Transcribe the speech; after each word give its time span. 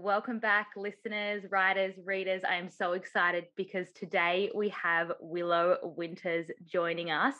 Welcome 0.00 0.38
back, 0.38 0.68
listeners, 0.76 1.42
writers, 1.50 1.92
readers. 2.04 2.42
I 2.48 2.54
am 2.54 2.70
so 2.70 2.92
excited 2.92 3.46
because 3.56 3.90
today 3.96 4.48
we 4.54 4.68
have 4.68 5.10
Willow 5.18 5.76
Winters 5.82 6.46
joining 6.64 7.10
us. 7.10 7.34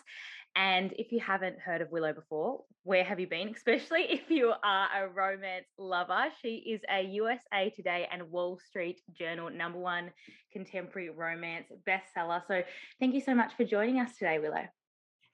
And 0.56 0.92
if 0.98 1.12
you 1.12 1.20
haven't 1.20 1.60
heard 1.60 1.82
of 1.82 1.92
Willow 1.92 2.12
before, 2.12 2.64
where 2.82 3.04
have 3.04 3.20
you 3.20 3.28
been? 3.28 3.48
Especially 3.56 4.06
if 4.10 4.28
you 4.28 4.52
are 4.64 4.88
a 5.04 5.08
romance 5.08 5.66
lover. 5.78 6.24
She 6.42 6.56
is 6.56 6.80
a 6.92 7.02
USA 7.02 7.70
Today 7.76 8.08
and 8.10 8.28
Wall 8.28 8.58
Street 8.58 9.00
Journal 9.16 9.50
number 9.50 9.78
one 9.78 10.10
contemporary 10.52 11.10
romance 11.10 11.66
bestseller. 11.86 12.42
So 12.48 12.62
thank 12.98 13.14
you 13.14 13.20
so 13.20 13.36
much 13.36 13.52
for 13.56 13.62
joining 13.62 14.00
us 14.00 14.16
today, 14.18 14.40
Willow. 14.40 14.66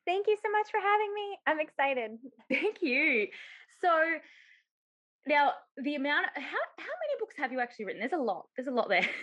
Thank 0.07 0.27
you 0.27 0.37
so 0.45 0.51
much 0.53 0.71
for 0.71 0.79
having 0.79 1.15
me. 1.15 1.39
I'm 1.47 1.61
excited. 1.61 2.19
Thank 2.51 2.83
you. 2.83 3.29
So, 3.81 3.89
now, 5.27 5.53
the 5.77 5.95
amount, 5.95 6.27
how, 6.35 6.43
how 6.43 6.85
many 6.85 7.19
books 7.19 7.35
have 7.39 7.53
you 7.53 7.61
actually 7.61 7.87
written? 7.87 8.01
There's 8.01 8.13
a 8.13 8.23
lot. 8.23 8.47
There's 8.57 8.69
a 8.69 8.73
lot 8.73 8.89
there. 8.89 9.09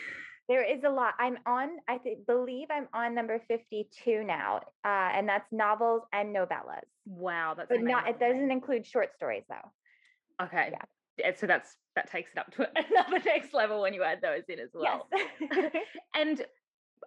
There 0.49 0.69
is 0.69 0.83
a 0.83 0.89
lot. 0.89 1.13
I'm 1.17 1.37
on, 1.45 1.69
I 1.87 1.97
th- 1.97 2.25
believe 2.27 2.67
I'm 2.69 2.87
on 2.93 3.15
number 3.15 3.39
52 3.47 4.23
now, 4.25 4.57
uh, 4.83 4.87
and 5.13 5.29
that's 5.29 5.49
novels 5.53 6.01
and 6.11 6.35
novellas. 6.35 6.81
Wow, 7.05 7.53
that's 7.55 7.69
but 7.69 7.77
amazing. 7.77 7.91
not. 7.91 8.09
It 8.09 8.19
doesn't 8.19 8.51
include 8.51 8.85
short 8.85 9.13
stories 9.15 9.43
though. 9.47 10.43
Okay. 10.43 10.73
Yeah. 11.17 11.31
So 11.37 11.47
that's 11.47 11.77
that 11.95 12.11
takes 12.11 12.31
it 12.33 12.39
up 12.39 12.51
to 12.55 12.67
another 12.75 13.23
next 13.23 13.53
level 13.53 13.81
when 13.81 13.93
you 13.93 14.03
add 14.03 14.19
those 14.21 14.43
in 14.49 14.59
as 14.59 14.71
well. 14.73 15.07
Yes. 15.15 15.71
and 16.15 16.43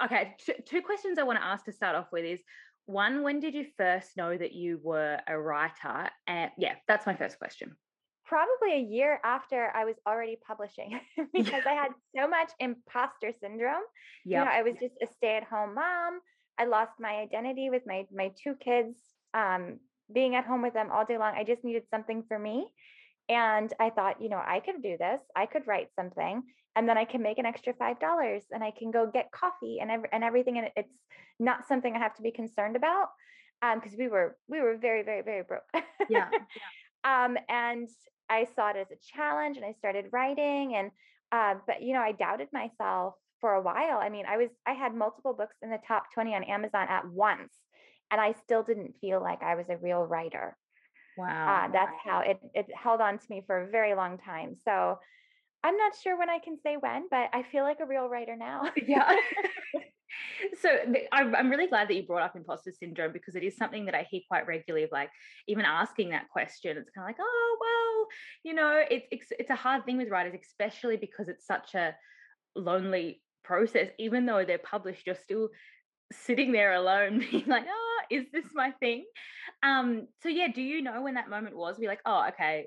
okay, 0.03 0.37
two 0.65 0.81
questions 0.81 1.19
I 1.19 1.25
want 1.25 1.39
to 1.39 1.45
ask 1.45 1.67
to 1.67 1.73
start 1.73 1.97
off 1.97 2.07
with 2.13 2.25
is 2.25 2.41
one, 2.87 3.23
when 3.23 3.41
did 3.41 3.53
you 3.53 3.67
first 3.77 4.17
know 4.17 4.35
that 4.35 4.53
you 4.53 4.81
were 4.83 5.19
a 5.29 5.39
writer? 5.39 6.09
And 6.27 6.51
yeah, 6.57 6.77
that's 6.89 7.05
my 7.05 7.15
first 7.15 7.39
question 7.39 7.77
probably 8.35 8.75
a 8.75 8.81
year 8.81 9.21
after 9.25 9.71
I 9.73 9.85
was 9.85 9.95
already 10.09 10.37
publishing 10.45 10.99
because 11.33 11.63
I 11.67 11.75
had 11.75 11.93
so 12.17 12.27
much 12.27 12.51
imposter 12.59 13.33
syndrome. 13.41 13.85
Yeah. 14.25 14.41
You 14.41 14.45
know, 14.45 14.51
I 14.51 14.63
was 14.63 14.75
just 14.81 14.95
a 15.01 15.07
stay-at-home 15.07 15.77
mom. 15.77 16.19
I 16.59 16.65
lost 16.65 16.95
my 16.99 17.13
identity 17.27 17.71
with 17.71 17.83
my 17.87 18.07
my 18.13 18.33
two 18.43 18.55
kids 18.57 18.99
um, 19.35 19.79
being 20.13 20.35
at 20.35 20.47
home 20.47 20.63
with 20.63 20.75
them 20.75 20.91
all 20.91 21.05
day 21.05 21.17
long. 21.17 21.35
I 21.37 21.45
just 21.45 21.63
needed 21.63 21.85
something 21.91 22.25
for 22.27 22.37
me. 22.37 22.67
And 23.29 23.73
I 23.79 23.91
thought, 23.91 24.21
you 24.21 24.29
know, 24.29 24.43
I 24.45 24.61
could 24.61 24.83
do 24.83 24.97
this. 24.99 25.21
I 25.37 25.47
could 25.47 25.67
write 25.69 25.89
something 25.95 26.43
and 26.75 26.89
then 26.89 26.99
I 26.99 27.05
can 27.05 27.23
make 27.23 27.39
an 27.39 27.47
extra 27.47 27.73
$5 27.73 28.41
and 28.51 28.65
I 28.65 28.73
can 28.77 28.91
go 28.91 29.07
get 29.07 29.31
coffee 29.31 29.79
and 29.81 29.93
ev- 29.93 30.11
and 30.13 30.25
everything 30.25 30.59
and 30.59 30.69
it's 30.77 30.93
not 31.39 31.69
something 31.69 31.95
I 31.95 32.01
have 32.01 32.17
to 32.17 32.23
be 32.23 32.33
concerned 32.33 32.75
about 32.77 33.09
um 33.63 33.79
because 33.79 33.97
we 33.97 34.09
were 34.09 34.37
we 34.49 34.61
were 34.61 34.77
very 34.77 35.05
very 35.05 35.23
very 35.23 35.45
broke. 35.45 35.71
yeah. 35.75 35.85
yeah. 36.11 36.29
Um, 37.05 37.37
and 37.51 37.87
I 38.29 38.47
saw 38.57 38.71
it 38.71 38.77
as 38.77 38.91
a 38.91 39.17
challenge 39.17 39.57
and 39.57 39.67
I 39.67 39.73
started 39.73 40.07
writing 40.13 40.75
and 40.77 40.91
uh, 41.33 41.55
but 41.67 41.83
you 41.83 41.95
know, 41.95 42.01
I 42.01 42.13
doubted 42.13 42.49
myself 42.53 43.15
for 43.41 43.55
a 43.55 43.63
while. 43.63 43.99
I 43.99 44.09
mean, 44.09 44.25
I 44.27 44.37
was 44.37 44.51
I 44.67 44.73
had 44.73 44.95
multiple 44.95 45.35
books 45.35 45.57
in 45.63 45.71
the 45.71 45.79
top 45.87 46.05
20 46.15 46.35
on 46.35 46.45
Amazon 46.45 46.87
at 46.89 47.07
once 47.09 47.53
and 48.11 48.21
I 48.21 48.33
still 48.45 48.63
didn't 48.63 48.95
feel 49.01 49.21
like 49.21 49.43
I 49.43 49.55
was 49.55 49.67
a 49.69 49.77
real 49.77 50.05
writer. 50.05 50.57
Wow. 51.17 51.67
Uh, 51.67 51.73
that's 51.73 51.97
how 52.05 52.21
it 52.21 52.39
it 52.55 52.67
held 52.75 53.01
on 53.01 53.19
to 53.19 53.25
me 53.31 53.43
for 53.47 53.63
a 53.63 53.71
very 53.71 53.95
long 53.95 54.19
time. 54.19 54.57
So 54.65 54.99
I'm 55.63 55.77
not 55.77 55.93
sure 56.03 56.19
when 56.19 56.29
I 56.29 56.39
can 56.39 56.59
say 56.63 56.77
when, 56.79 57.09
but 57.11 57.31
I 57.33 57.43
feel 57.43 57.65
like 57.65 57.79
a 57.81 57.87
real 57.87 58.09
writer 58.09 58.37
now. 58.37 58.71
yeah. 58.87 59.11
so 60.61 60.69
I'm 61.13 61.51
really 61.51 61.67
glad 61.67 61.89
that 61.89 61.95
you 61.95 62.03
brought 62.03 62.23
up 62.23 62.37
imposter 62.37 62.73
syndrome 62.73 63.13
because 63.13 63.35
it 63.35 63.43
is 63.43 63.57
something 63.57 63.87
that 63.87 63.95
I 63.95 64.07
hear 64.11 64.21
quite 64.29 64.47
regularly 64.47 64.85
of 64.85 64.93
like 64.93 65.11
even 65.49 65.65
asking 65.65 66.11
that 66.11 66.29
question. 66.29 66.77
It's 66.77 66.91
kind 66.91 67.05
of 67.05 67.09
like, 67.09 67.17
oh 67.21 67.57
well, 67.61 67.84
you 68.43 68.55
know, 68.55 68.83
it's 68.91 69.07
it's 69.11 69.27
it's 69.39 69.51
a 69.51 69.55
hard 69.55 69.85
thing 69.85 69.97
with 69.97 70.11
writers, 70.11 70.39
especially 70.43 70.97
because 70.97 71.29
it's 71.29 71.47
such 71.47 71.75
a 71.75 71.95
lonely 72.57 73.23
process. 73.43 73.89
Even 73.99 74.27
though 74.27 74.45
they're 74.45 74.59
published, 74.59 75.07
you're 75.07 75.17
still 75.17 75.49
sitting 76.13 76.53
there 76.53 76.75
alone, 76.75 77.19
being 77.31 77.47
like, 77.47 77.65
oh, 77.69 78.01
is 78.11 78.27
this 78.33 78.47
my 78.55 78.73
thing? 78.81 79.05
Um, 79.63 80.09
so 80.23 80.29
yeah, 80.29 80.49
do 80.55 80.63
you 80.63 80.83
know 80.83 81.03
when 81.03 81.15
that 81.15 81.31
moment 81.31 81.57
was? 81.57 81.79
Be 81.79 81.87
like, 81.87 82.01
oh, 82.05 82.29
okay, 82.29 82.67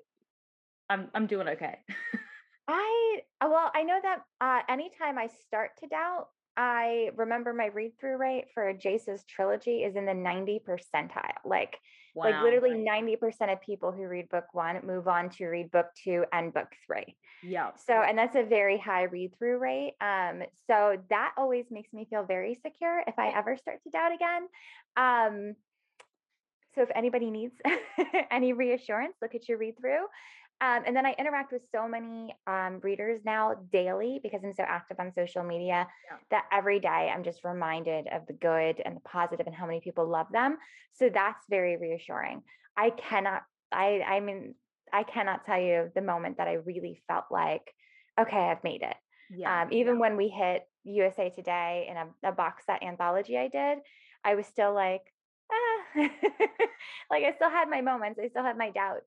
I'm 0.90 1.10
I'm 1.14 1.28
doing 1.28 1.48
okay. 1.50 1.78
I 2.68 3.20
well, 3.42 3.72
I 3.74 3.84
know 3.84 4.00
that 4.02 4.20
uh, 4.42 4.62
anytime 4.70 5.18
I 5.18 5.28
start 5.46 5.72
to 5.80 5.88
doubt, 5.88 6.28
I 6.58 7.12
remember 7.16 7.54
my 7.54 7.68
read 7.68 7.94
through 8.00 8.18
rate 8.18 8.46
for 8.54 8.74
Jace's 8.74 9.24
trilogy 9.26 9.84
is 9.84 9.96
in 9.96 10.06
the 10.06 10.14
90 10.14 10.62
percentile. 10.68 11.38
Like, 11.46 11.78
wow. 12.16 12.26
like 12.26 12.42
literally 12.42 12.72
90% 12.72 13.54
of 13.54 13.62
people 13.62 13.92
who 13.92 14.08
read 14.08 14.28
book 14.30 14.46
one 14.54 14.80
move 14.84 15.08
on 15.08 15.30
to 15.32 15.46
read 15.46 15.70
book 15.70 15.86
two 16.04 16.26
and 16.34 16.52
book 16.52 16.70
three. 16.86 17.16
Yeah. 17.44 17.72
So, 17.86 17.94
and 17.94 18.18
that's 18.18 18.36
a 18.36 18.44
very 18.44 18.80
high 18.80 19.04
read 19.04 19.38
through 19.38 19.60
rate. 19.60 19.94
Um, 20.02 20.42
so 20.66 20.98
that 21.12 21.34
always 21.38 21.66
makes 21.70 21.94
me 21.94 22.08
feel 22.10 22.24
very 22.24 22.56
secure 22.56 23.04
if 23.06 23.20
I 23.20 23.30
ever 23.30 23.56
start 23.56 23.84
to 23.84 23.92
doubt 23.92 24.14
again. 24.16 24.48
Um, 24.98 25.56
so 26.74 26.82
if 26.82 26.90
anybody 26.96 27.30
needs 27.30 27.56
any 28.32 28.54
reassurance, 28.54 29.16
look 29.22 29.36
at 29.36 29.48
your 29.48 29.60
read 29.60 29.78
through. 29.80 30.06
Um, 30.60 30.84
and 30.88 30.96
then 30.96 31.06
I 31.06 31.14
interact 31.20 31.52
with 31.52 31.62
so 31.72 31.88
many 31.88 32.36
um, 32.48 32.80
readers 32.82 33.22
now 33.24 33.56
daily 33.72 34.20
because 34.24 34.42
I'm 34.44 34.56
so 34.56 34.64
active 34.64 35.00
on 35.00 35.14
social 35.14 35.44
media 35.44 35.88
yeah. 36.10 36.18
that 36.32 36.46
every 36.52 36.80
day 36.80 37.12
I'm 37.14 37.24
just 37.24 37.44
reminded 37.44 38.08
of 38.08 38.26
the 38.26 38.34
good 38.34 38.82
and 38.84 38.96
the 38.96 39.02
positive 39.02 39.46
and 39.46 39.56
how 39.56 39.68
many 39.68 39.82
people 39.82 40.08
love 40.08 40.26
them. 40.32 40.58
So 40.94 41.10
that's 41.14 41.46
very 41.48 41.78
reassuring. 41.78 42.42
I 42.76 42.90
cannot, 42.90 43.44
I, 43.72 44.02
I 44.02 44.20
mean, 44.20 44.56
I 44.92 45.04
cannot 45.04 45.46
tell 45.46 45.62
you 45.62 45.92
the 45.94 46.02
moment 46.02 46.38
that 46.38 46.48
I 46.48 46.54
really 46.54 47.04
felt 47.08 47.26
like, 47.30 47.74
okay, 48.20 48.38
I've 48.38 48.64
made 48.64 48.82
it. 48.82 48.96
Yeah. 49.30 49.64
Um, 49.64 49.68
even 49.72 49.96
yeah. 49.96 50.02
when 50.02 50.18
we 50.18 50.30
hit 50.30 50.64
USA 50.86 51.30
Today 51.30 51.88
in 51.90 51.98
a, 51.98 52.30
a 52.30 52.32
box 52.32 52.66
set 52.66 52.82
anthology 52.82 53.38
I 53.38 53.48
did, 53.48 53.80
I 54.24 54.34
was 54.34 54.48
still 54.48 54.74
like, 54.74 55.02
ah. 55.52 56.02
like 57.12 57.24
I 57.24 57.34
still 57.36 57.50
had 57.50 57.70
my 57.70 57.82
moments. 57.82 58.20
I 58.24 58.30
still 58.30 58.44
had 58.44 58.58
my 58.58 58.72
doubts. 58.72 59.06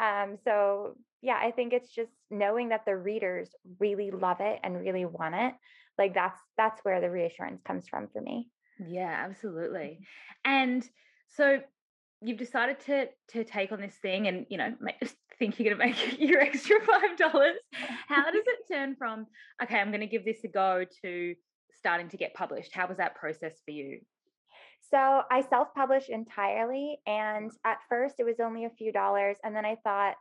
Um, 0.00 0.36
so 0.44 0.96
yeah, 1.22 1.38
I 1.40 1.50
think 1.50 1.72
it's 1.72 1.90
just 1.90 2.12
knowing 2.30 2.68
that 2.70 2.84
the 2.84 2.96
readers 2.96 3.50
really 3.80 4.10
love 4.10 4.38
it 4.40 4.60
and 4.62 4.80
really 4.80 5.04
want 5.04 5.34
it. 5.34 5.54
Like 5.98 6.14
that's 6.14 6.40
that's 6.56 6.80
where 6.84 7.00
the 7.00 7.10
reassurance 7.10 7.62
comes 7.62 7.88
from 7.88 8.08
for 8.12 8.20
me. 8.20 8.50
Yeah, 8.86 9.24
absolutely. 9.26 10.00
And 10.44 10.86
so 11.28 11.60
you've 12.22 12.38
decided 12.38 12.80
to 12.80 13.06
to 13.28 13.44
take 13.44 13.72
on 13.72 13.80
this 13.80 13.94
thing 13.96 14.26
and 14.26 14.46
you 14.48 14.58
know 14.58 14.74
make, 14.80 14.96
think 15.38 15.58
you're 15.58 15.74
going 15.74 15.92
to 15.92 15.98
make 15.98 16.18
your 16.18 16.40
extra 16.40 16.76
five 16.80 17.16
dollars 17.18 17.56
how 18.08 18.24
does 18.24 18.42
it 18.46 18.72
turn 18.72 18.96
from 18.96 19.26
okay 19.62 19.78
i'm 19.78 19.90
going 19.90 20.00
to 20.00 20.06
give 20.06 20.24
this 20.24 20.42
a 20.44 20.48
go 20.48 20.84
to 21.02 21.34
starting 21.76 22.08
to 22.08 22.16
get 22.16 22.32
published 22.32 22.72
how 22.72 22.86
was 22.86 22.96
that 22.96 23.14
process 23.14 23.60
for 23.64 23.70
you 23.70 24.00
so 24.90 25.22
I 25.30 25.42
self 25.48 25.74
published 25.74 26.10
entirely. 26.10 26.98
And 27.06 27.50
at 27.64 27.78
first, 27.88 28.16
it 28.18 28.24
was 28.24 28.40
only 28.40 28.64
a 28.64 28.70
few 28.70 28.92
dollars. 28.92 29.36
And 29.42 29.54
then 29.54 29.64
I 29.64 29.76
thought, 29.82 30.14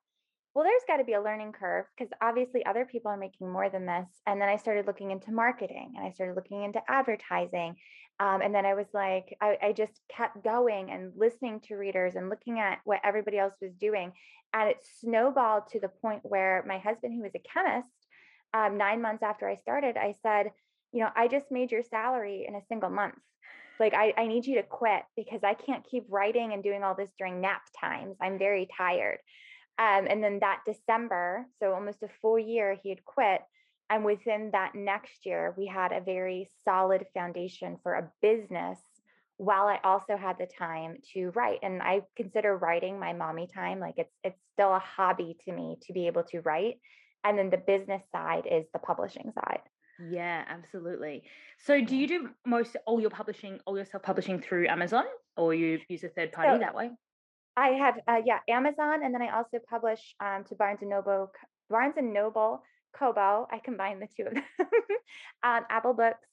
well, 0.54 0.64
there's 0.64 0.84
got 0.88 0.98
to 0.98 1.04
be 1.04 1.14
a 1.14 1.22
learning 1.22 1.52
curve 1.52 1.86
because 1.98 2.12
obviously 2.22 2.66
other 2.66 2.86
people 2.86 3.12
are 3.12 3.18
making 3.18 3.52
more 3.52 3.70
than 3.70 3.86
this. 3.86 4.08
And 4.26 4.42
then 4.42 4.48
I 4.48 4.56
started 4.56 4.88
looking 4.88 5.12
into 5.12 5.32
marketing 5.32 5.94
and 5.98 6.06
I 6.06 6.12
started 6.12 6.36
looking 6.36 6.64
into 6.64 6.80
advertising. 6.88 7.76
Um, 8.22 8.42
and 8.42 8.56
then 8.56 8.66
I 8.66 8.74
was 8.74 8.88
like, 8.94 9.36
I, 9.42 9.58
I, 9.62 9.74
just 9.74 10.00
kept 10.10 10.42
going 10.42 10.90
and 10.92 11.12
listening 11.18 11.60
to 11.68 11.76
readers 11.76 12.16
and 12.16 12.30
looking 12.30 12.60
at 12.60 12.80
what 12.86 13.02
everybody 13.04 13.38
else 13.38 13.56
was 13.62 13.74
doing. 13.74 14.14
And 14.54 14.70
it 14.70 14.78
snowballed 15.02 15.68
to 15.72 15.82
the 15.82 15.90
point 15.90 16.22
where 16.24 16.64
my 16.66 16.78
husband, 16.78 17.14
who 17.14 17.24
was 17.24 17.36
a 17.36 17.40
chemist, 17.40 17.90
um, 18.54 18.78
nine 18.78 19.02
months 19.02 19.22
after 19.22 19.50
I 19.50 19.58
started, 19.58 19.98
I 19.98 20.14
said, 20.24 20.52
you 20.94 21.02
know, 21.02 21.10
I 21.14 21.28
just 21.28 21.52
made 21.52 21.74
your 21.74 21.84
salary 21.84 22.46
in 22.48 22.56
a 22.56 22.66
single 22.70 22.90
month 22.90 23.16
like 23.80 23.94
I, 23.94 24.14
I 24.18 24.28
need 24.28 24.46
you 24.46 24.56
to 24.56 24.64
quit 24.64 25.04
because 25.16 25.42
I 25.44 25.54
can't 25.54 25.86
keep 25.90 26.06
writing 26.10 26.54
and 26.54 26.64
doing 26.64 26.84
all 26.84 26.96
this 26.96 27.12
during 27.18 27.42
nap 27.42 27.62
times. 27.80 28.18
I'm 28.22 28.38
very 28.38 28.68
tired. 28.78 29.20
Um, 29.78 30.08
and 30.10 30.24
then 30.24 30.40
that 30.40 30.62
December, 30.66 31.46
so 31.60 31.74
almost 31.74 32.04
a 32.04 32.10
full 32.22 32.40
year, 32.40 32.78
he 32.82 32.90
had 32.90 33.04
quit. 33.04 33.42
And 33.90 34.04
within 34.04 34.50
that 34.54 34.74
next 34.74 35.26
year, 35.26 35.54
we 35.58 35.68
had 35.68 35.92
a 35.92 36.02
very 36.02 36.50
solid 36.64 37.06
foundation 37.14 37.78
for 37.84 37.94
a 37.94 38.12
business 38.22 38.80
while 39.38 39.68
I 39.68 39.80
also 39.84 40.16
had 40.16 40.38
the 40.38 40.48
time 40.48 40.98
to 41.14 41.32
write. 41.36 41.60
And 41.62 41.82
I 41.82 42.02
consider 42.16 42.58
writing 42.58 43.00
my 43.00 43.14
mommy 43.14 43.48
time. 43.54 43.80
Like 43.80 43.96
it's 43.98 44.14
it's 44.24 44.40
still 44.54 44.74
a 44.74 44.80
hobby 44.80 45.38
to 45.46 45.52
me 45.52 45.78
to 45.84 45.94
be 45.94 46.08
able 46.08 46.24
to 46.24 46.40
write. 46.40 46.80
And 47.24 47.38
then 47.38 47.50
the 47.50 47.58
business 47.58 48.04
side 48.12 48.48
is 48.50 48.66
the 48.72 48.80
publishing 48.80 49.32
side. 49.34 49.62
Yeah, 50.00 50.44
absolutely. 50.48 51.24
So 51.58 51.84
do 51.84 51.96
you 51.96 52.08
do 52.08 52.30
most 52.46 52.76
all 52.86 53.00
your 53.00 53.10
publishing, 53.10 53.60
all 53.66 53.76
your 53.76 53.86
self-publishing 53.86 54.42
through 54.42 54.68
Amazon 54.68 55.06
or 55.38 55.54
you 55.54 55.80
use 55.88 56.04
a 56.04 56.10
third 56.10 56.32
party 56.32 56.52
so 56.54 56.60
that 56.60 56.76
way? 56.76 56.92
I 57.58 57.70
have 57.70 57.96
uh, 58.08 58.22
yeah, 58.26 58.40
Amazon 58.50 59.04
and 59.04 59.14
then 59.14 59.22
I 59.22 59.36
also 59.36 59.60
publish 59.70 60.16
um, 60.20 60.44
to 60.50 60.56
Barnes 60.56 60.80
and 60.82 60.90
Noble 60.90 61.32
Barnes 61.70 61.96
and 61.98 62.14
Noble, 62.14 62.62
Kobo. 62.98 63.48
I 63.52 63.60
combine 63.64 64.00
the 64.00 64.08
two 64.16 64.28
of 64.28 64.34
them. 64.34 64.44
um, 65.44 65.62
Apple 65.70 65.94
Books, 65.94 66.28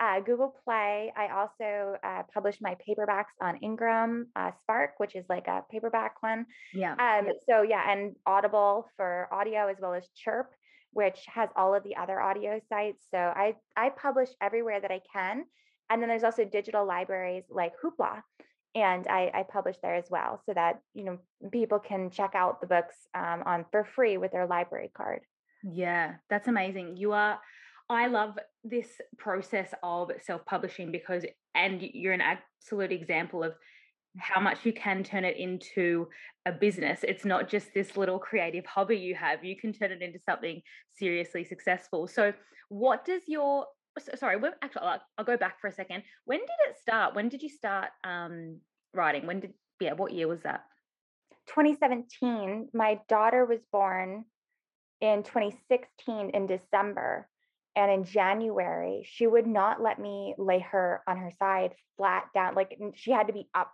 uh, 0.00 0.20
Google 0.20 0.54
Play. 0.64 1.12
I 1.16 1.28
also 1.28 1.96
uh, 2.02 2.22
publish 2.32 2.56
my 2.60 2.76
paperbacks 2.86 3.34
on 3.40 3.56
Ingram 3.58 4.28
uh, 4.34 4.50
Spark, 4.62 4.92
which 4.98 5.14
is 5.14 5.24
like 5.28 5.46
a 5.46 5.62
paperback 5.70 6.22
one. 6.22 6.46
Yeah. 6.72 6.94
Um, 6.94 7.28
so 7.48 7.62
yeah, 7.62 7.90
and 7.90 8.16
Audible 8.26 8.88
for 8.96 9.28
audio 9.32 9.68
as 9.68 9.76
well 9.80 9.94
as 9.94 10.08
Chirp, 10.16 10.50
which 10.92 11.18
has 11.26 11.48
all 11.56 11.74
of 11.74 11.82
the 11.82 11.96
other 11.96 12.20
audio 12.20 12.60
sites. 12.68 13.04
So 13.10 13.18
I 13.18 13.54
I 13.76 13.90
publish 13.90 14.28
everywhere 14.40 14.80
that 14.80 14.90
I 14.90 15.00
can, 15.12 15.44
and 15.90 16.00
then 16.00 16.08
there's 16.08 16.24
also 16.24 16.44
digital 16.44 16.86
libraries 16.86 17.44
like 17.50 17.72
Hoopla. 17.82 18.22
And 18.74 19.06
I, 19.06 19.30
I 19.34 19.42
publish 19.42 19.76
there 19.82 19.96
as 19.96 20.06
well, 20.08 20.40
so 20.46 20.54
that 20.54 20.80
you 20.94 21.04
know 21.04 21.18
people 21.50 21.78
can 21.78 22.10
check 22.10 22.32
out 22.34 22.60
the 22.60 22.66
books 22.66 22.96
um, 23.14 23.42
on 23.44 23.66
for 23.70 23.84
free 23.84 24.16
with 24.16 24.32
their 24.32 24.46
library 24.46 24.90
card. 24.96 25.20
Yeah, 25.62 26.14
that's 26.30 26.48
amazing. 26.48 26.96
You 26.96 27.12
are 27.12 27.38
I 27.92 28.06
love 28.06 28.38
this 28.64 28.88
process 29.18 29.74
of 29.82 30.10
self 30.20 30.44
publishing 30.46 30.90
because, 30.92 31.24
and 31.54 31.82
you're 31.82 32.14
an 32.14 32.22
absolute 32.22 32.92
example 32.92 33.42
of 33.42 33.52
how 34.18 34.40
much 34.40 34.64
you 34.64 34.72
can 34.72 35.02
turn 35.02 35.24
it 35.24 35.36
into 35.36 36.08
a 36.46 36.52
business. 36.52 37.00
It's 37.02 37.24
not 37.24 37.48
just 37.48 37.72
this 37.72 37.96
little 37.96 38.18
creative 38.18 38.66
hobby 38.66 38.96
you 38.96 39.14
have, 39.14 39.44
you 39.44 39.56
can 39.56 39.72
turn 39.72 39.90
it 39.90 40.02
into 40.02 40.18
something 40.18 40.60
seriously 40.98 41.44
successful. 41.44 42.06
So, 42.06 42.32
what 42.68 43.04
does 43.04 43.22
your 43.26 43.66
sorry, 44.14 44.40
actually, 44.62 44.82
I'll, 44.82 45.00
I'll 45.18 45.24
go 45.24 45.36
back 45.36 45.60
for 45.60 45.68
a 45.68 45.72
second. 45.72 46.02
When 46.24 46.40
did 46.40 46.70
it 46.70 46.78
start? 46.80 47.14
When 47.14 47.28
did 47.28 47.42
you 47.42 47.48
start 47.48 47.90
um, 48.04 48.58
writing? 48.94 49.26
When 49.26 49.40
did, 49.40 49.52
yeah, 49.80 49.92
what 49.92 50.12
year 50.12 50.28
was 50.28 50.40
that? 50.42 50.64
2017. 51.48 52.68
My 52.72 53.00
daughter 53.08 53.44
was 53.44 53.60
born 53.70 54.24
in 55.00 55.22
2016 55.24 56.30
in 56.30 56.46
December. 56.46 57.28
And 57.74 57.90
in 57.90 58.04
January, 58.04 59.06
she 59.10 59.26
would 59.26 59.46
not 59.46 59.82
let 59.82 59.98
me 59.98 60.34
lay 60.36 60.60
her 60.60 61.02
on 61.08 61.16
her 61.16 61.32
side 61.38 61.74
flat 61.96 62.24
down. 62.34 62.54
Like 62.54 62.78
she 62.94 63.12
had 63.12 63.28
to 63.28 63.32
be 63.32 63.48
up, 63.54 63.72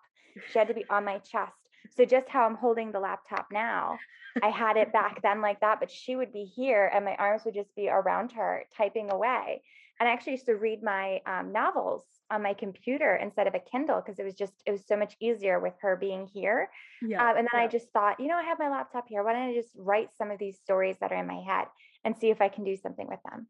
she 0.51 0.59
had 0.59 0.69
to 0.69 0.75
be 0.75 0.85
on 0.91 1.05
my 1.05 1.19
chest. 1.19 1.53
So 1.97 2.05
just 2.05 2.29
how 2.29 2.45
I'm 2.45 2.57
holding 2.57 2.93
the 2.93 3.01
laptop 3.01 3.49
now, 3.53 3.99
I 4.43 4.49
had 4.49 4.77
it 4.77 4.93
back 4.93 5.21
then 5.23 5.41
like 5.41 5.61
that, 5.61 5.81
but 5.81 5.91
she 5.91 6.17
would 6.17 6.33
be 6.33 6.45
here 6.45 6.91
and 6.95 7.05
my 7.05 7.15
arms 7.17 7.43
would 7.45 7.55
just 7.55 7.75
be 7.75 7.89
around 7.89 8.33
her 8.33 8.65
typing 8.77 9.11
away. 9.11 9.63
And 10.01 10.09
I 10.09 10.13
actually 10.13 10.33
used 10.33 10.47
to 10.47 10.55
read 10.55 10.83
my 10.83 11.21
um, 11.27 11.53
novels 11.53 12.05
on 12.31 12.43
my 12.43 12.55
computer 12.55 13.17
instead 13.17 13.47
of 13.47 13.55
a 13.55 13.59
Kindle 13.59 14.01
because 14.01 14.19
it 14.19 14.25
was 14.25 14.35
just 14.35 14.53
it 14.65 14.71
was 14.71 14.87
so 14.87 14.97
much 14.97 15.17
easier 15.19 15.59
with 15.59 15.75
her 15.81 15.97
being 15.97 16.29
here. 16.33 16.71
Yeah, 17.03 17.23
um, 17.23 17.37
and 17.37 17.49
then 17.53 17.61
yeah. 17.61 17.67
I 17.67 17.67
just 17.67 17.91
thought, 17.91 18.21
you 18.21 18.29
know, 18.29 18.37
I 18.37 18.45
have 18.45 18.59
my 18.59 18.69
laptop 18.69 19.07
here. 19.09 19.25
Why 19.25 19.33
don't 19.33 19.51
I 19.51 19.55
just 19.55 19.73
write 19.77 20.11
some 20.17 20.31
of 20.31 20.39
these 20.39 20.59
stories 20.59 20.97
that 21.01 21.11
are 21.11 21.19
in 21.19 21.27
my 21.27 21.41
head 21.41 21.67
and 22.05 22.17
see 22.17 22.31
if 22.31 22.41
I 22.41 22.49
can 22.49 22.65
do 22.65 22.77
something 22.77 23.09
with 23.09 23.21
them? 23.29 23.49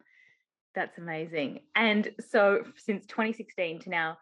That's 0.75 0.96
amazing. 0.96 1.61
And 1.75 2.12
so 2.31 2.64
since 2.76 3.05
2016 3.06 3.81
to 3.81 3.91
now 3.91 4.19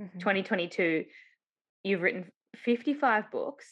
mm-hmm. 0.00 0.18
2022, 0.18 1.04
you've 1.84 2.02
written 2.02 2.30
55 2.56 3.30
books. 3.30 3.66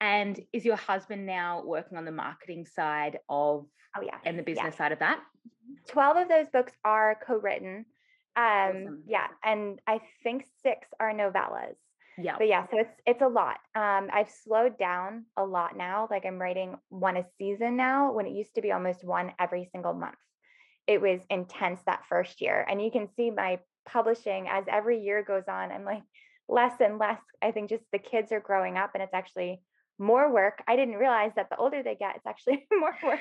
And 0.00 0.40
is 0.52 0.64
your 0.64 0.76
husband 0.76 1.26
now 1.26 1.62
working 1.64 1.98
on 1.98 2.04
the 2.04 2.12
marketing 2.12 2.66
side 2.66 3.18
of 3.28 3.66
oh 3.96 4.00
yeah 4.02 4.18
and 4.24 4.38
the 4.38 4.44
business 4.44 4.76
side 4.76 4.92
of 4.92 5.00
that? 5.00 5.20
12 5.88 6.16
of 6.18 6.28
those 6.28 6.46
books 6.52 6.72
are 6.84 7.18
co-written. 7.26 7.84
Um 8.36 8.44
awesome. 8.44 9.02
yeah, 9.08 9.26
and 9.44 9.80
I 9.88 10.00
think 10.22 10.44
six 10.62 10.86
are 11.00 11.12
novellas. 11.12 11.74
Yeah. 12.16 12.36
But 12.38 12.46
yeah, 12.46 12.66
so 12.70 12.78
it's 12.78 12.94
it's 13.06 13.22
a 13.22 13.28
lot. 13.28 13.56
Um 13.74 14.08
I've 14.12 14.30
slowed 14.30 14.78
down 14.78 15.24
a 15.36 15.44
lot 15.44 15.76
now. 15.76 16.06
Like 16.08 16.24
I'm 16.24 16.40
writing 16.40 16.76
one 16.90 17.16
a 17.16 17.24
season 17.36 17.76
now 17.76 18.12
when 18.12 18.26
it 18.26 18.34
used 18.34 18.54
to 18.54 18.62
be 18.62 18.70
almost 18.70 19.02
one 19.02 19.32
every 19.40 19.68
single 19.72 19.94
month 19.94 20.14
it 20.88 21.02
was 21.02 21.20
intense 21.28 21.80
that 21.84 22.02
first 22.08 22.40
year. 22.40 22.66
And 22.68 22.82
you 22.82 22.90
can 22.90 23.08
see 23.14 23.30
my 23.30 23.58
publishing 23.86 24.48
as 24.48 24.64
every 24.68 25.00
year 25.00 25.22
goes 25.22 25.44
on, 25.46 25.70
I'm 25.70 25.84
like 25.84 26.02
less 26.48 26.80
and 26.80 26.98
less. 26.98 27.20
I 27.42 27.52
think 27.52 27.70
just 27.70 27.84
the 27.92 27.98
kids 27.98 28.32
are 28.32 28.40
growing 28.40 28.76
up 28.76 28.90
and 28.94 29.02
it's 29.02 29.14
actually 29.14 29.60
more 29.98 30.32
work. 30.32 30.62
I 30.68 30.76
didn't 30.76 30.94
realize 30.96 31.32
that 31.36 31.50
the 31.50 31.56
older 31.56 31.82
they 31.82 31.94
get, 31.94 32.16
it's 32.16 32.26
actually 32.26 32.66
more 32.78 32.96
work, 33.04 33.20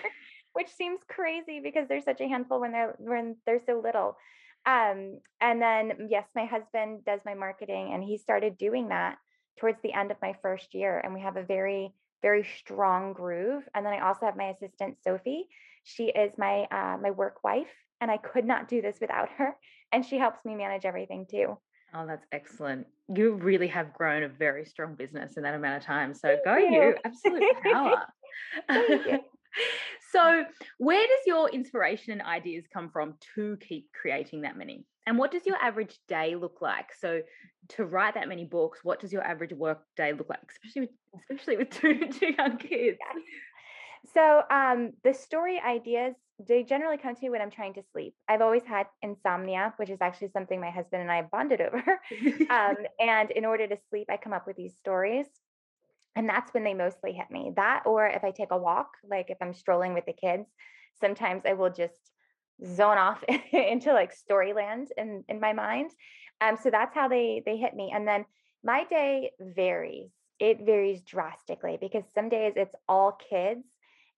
which 0.54 0.70
seems 0.70 1.00
crazy 1.08 1.60
because 1.60 1.88
they're 1.88 2.02
such 2.02 2.22
a 2.22 2.28
handful 2.28 2.60
when 2.60 2.72
they're 2.72 2.96
when 3.00 3.36
they're 3.46 3.62
so 3.66 3.82
little. 3.84 4.18
Um, 4.66 5.20
and 5.40 5.62
then 5.62 6.08
yes, 6.10 6.26
my 6.36 6.46
husband 6.46 7.06
does 7.06 7.22
my 7.26 7.34
marketing 7.34 7.92
and 7.94 8.04
he 8.04 8.18
started 8.18 8.58
doing 8.58 8.90
that 8.90 9.18
towards 9.60 9.82
the 9.82 9.94
end 9.94 10.12
of 10.12 10.18
my 10.22 10.36
first 10.42 10.74
year. 10.74 11.00
And 11.04 11.14
we 11.14 11.22
have 11.22 11.38
a 11.38 11.44
very, 11.44 11.94
very 12.22 12.48
strong 12.60 13.14
groove. 13.14 13.64
And 13.74 13.86
then 13.86 13.94
I 13.94 14.08
also 14.08 14.26
have 14.26 14.36
my 14.36 14.50
assistant 14.50 14.98
Sophie 15.04 15.48
she 15.88 16.08
is 16.08 16.34
my 16.38 16.68
uh, 16.70 16.98
my 17.02 17.12
work 17.12 17.46
wife, 17.46 17.72
and 18.02 18.12
I 18.12 18.18
could 18.18 18.44
not 18.44 18.68
do 18.68 18.82
this 18.82 18.98
without 19.00 19.30
her. 19.38 19.56
And 19.94 20.06
she 20.06 20.18
helps 20.18 20.44
me 20.44 20.54
manage 20.54 20.84
everything 20.84 21.26
too. 21.32 21.58
Oh, 21.94 22.06
that's 22.06 22.26
excellent. 22.32 22.88
You 23.14 23.36
really 23.36 23.68
have 23.68 23.94
grown 23.94 24.24
a 24.24 24.28
very 24.28 24.66
strong 24.66 24.96
business 24.96 25.38
in 25.38 25.44
that 25.44 25.54
amount 25.54 25.78
of 25.78 25.84
time. 25.84 26.14
So 26.14 26.38
Thank 26.44 26.46
go 26.46 26.58
you. 26.58 26.82
you. 26.82 26.96
Absolute 27.06 27.44
power. 27.64 28.06
you. 28.70 29.20
so 30.12 30.44
where 30.78 31.02
does 31.02 31.26
your 31.26 31.50
inspiration 31.50 32.14
and 32.14 32.22
ideas 32.22 32.66
come 32.72 32.90
from 32.90 33.16
to 33.36 33.58
keep 33.58 33.88
creating 34.00 34.42
that 34.42 34.58
many? 34.58 34.86
And 35.06 35.18
what 35.18 35.32
does 35.32 35.46
your 35.46 35.56
average 35.58 35.98
day 36.10 36.36
look 36.36 36.62
like? 36.62 36.90
So 37.00 37.22
to 37.70 37.86
write 37.86 38.16
that 38.16 38.28
many 38.28 38.44
books, 38.44 38.80
what 38.84 39.00
does 39.00 39.14
your 39.14 39.24
average 39.24 39.54
work 39.54 39.82
day 39.96 40.12
look 40.12 40.30
like? 40.30 40.40
Especially 40.50 40.82
with 40.82 40.90
especially 41.32 41.58
with 41.58 41.70
two 41.72 42.08
two 42.12 42.34
young 42.38 42.58
kids. 42.58 42.98
Yes. 43.00 43.24
So 44.14 44.42
um, 44.50 44.94
the 45.04 45.14
story 45.14 45.62
ideas 45.66 46.16
they 46.40 46.64
generally 46.64 46.98
come 46.98 47.16
to 47.16 47.22
me 47.22 47.30
when 47.30 47.42
I'm 47.42 47.50
trying 47.50 47.74
to 47.76 47.84
sleep. 47.92 48.14
I've 48.28 48.42
always 48.42 48.64
had 48.64 48.88
insomnia, 49.02 49.74
which 49.78 49.90
is 49.90 49.98
actually 50.02 50.30
something 50.30 50.62
my 50.62 50.70
husband 50.70 51.02
and 51.02 51.12
I 51.12 51.18
have 51.18 51.32
bonded 51.32 51.62
over. 51.62 51.84
um, 52.50 52.76
and 53.00 53.32
in 53.32 53.46
order 53.46 53.68
to 53.68 53.78
sleep, 53.90 54.08
I 54.10 54.18
come 54.18 54.34
up 54.34 54.46
with 54.46 54.56
these 54.56 54.76
stories. 54.76 55.26
And 56.16 56.28
that's 56.28 56.54
when 56.54 56.64
they 56.64 56.74
mostly 56.74 57.14
hit 57.14 57.30
me. 57.32 57.52
That, 57.56 57.84
or 57.86 58.08
if 58.08 58.24
I 58.24 58.32
take 58.32 58.52
a 58.52 58.58
walk, 58.58 58.90
like 59.08 59.30
if 59.30 59.38
I'm 59.42 59.54
strolling 59.54 59.94
with 59.94 60.06
the 60.06 60.14
kids, 60.14 60.48
sometimes 61.00 61.44
I 61.46 61.54
will 61.54 61.70
just 61.70 62.12
zone 62.66 62.98
off 62.98 63.24
into 63.52 63.94
like 63.94 64.14
storyland 64.16 64.88
in, 64.98 65.24
in 65.28 65.40
my 65.40 65.54
mind. 65.54 65.92
Um, 66.42 66.58
so 66.62 66.70
that's 66.70 66.94
how 66.94 67.08
they 67.08 67.42
they 67.46 67.58
hit 67.58 67.74
me. 67.74 67.92
And 67.94 68.08
then 68.08 68.26
my 68.64 68.84
day 68.86 69.32
varies. 69.40 70.10
It 70.40 70.62
varies 70.62 71.02
drastically 71.02 71.78
because 71.82 72.04
some 72.14 72.30
days 72.30 72.54
it's 72.56 72.76
all 72.88 73.18
kids 73.30 73.66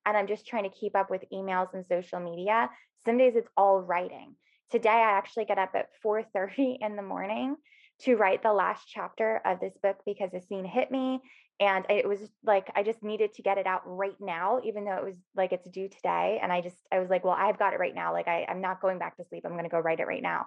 and 0.05 0.17
I'm 0.17 0.27
just 0.27 0.47
trying 0.47 0.63
to 0.63 0.75
keep 0.75 0.95
up 0.95 1.09
with 1.09 1.23
emails 1.33 1.73
and 1.73 1.85
social 1.85 2.19
media. 2.19 2.69
Some 3.05 3.17
days 3.17 3.33
it's 3.35 3.49
all 3.55 3.79
writing. 3.79 4.35
Today 4.71 4.89
I 4.89 5.17
actually 5.17 5.45
get 5.45 5.57
up 5.57 5.71
at 5.75 5.89
4:30 6.03 6.77
in 6.81 6.95
the 6.95 7.01
morning 7.01 7.55
to 8.01 8.15
write 8.15 8.43
the 8.43 8.53
last 8.53 8.87
chapter 8.87 9.41
of 9.45 9.59
this 9.59 9.77
book 9.81 9.97
because 10.05 10.33
a 10.33 10.41
scene 10.41 10.65
hit 10.65 10.89
me 10.89 11.19
and 11.59 11.85
it 11.89 12.07
was 12.07 12.19
like 12.45 12.71
I 12.75 12.83
just 12.83 13.03
needed 13.03 13.33
to 13.33 13.41
get 13.41 13.57
it 13.57 13.67
out 13.67 13.81
right 13.85 14.15
now 14.19 14.61
even 14.63 14.85
though 14.85 14.95
it 14.95 15.03
was 15.03 15.15
like 15.35 15.51
it's 15.51 15.67
due 15.69 15.89
today 15.89 16.39
and 16.41 16.51
I 16.51 16.61
just 16.61 16.77
I 16.91 16.99
was 16.99 17.09
like 17.09 17.23
well 17.23 17.35
I've 17.37 17.59
got 17.59 17.73
it 17.73 17.79
right 17.79 17.93
now 17.93 18.13
like 18.13 18.27
I, 18.27 18.45
I'm 18.47 18.61
not 18.61 18.81
going 18.81 18.99
back 18.99 19.17
to 19.17 19.25
sleep 19.25 19.43
I'm 19.45 19.51
going 19.51 19.63
to 19.63 19.69
go 19.69 19.79
write 19.79 19.99
it 19.99 20.07
right 20.07 20.23
now 20.23 20.45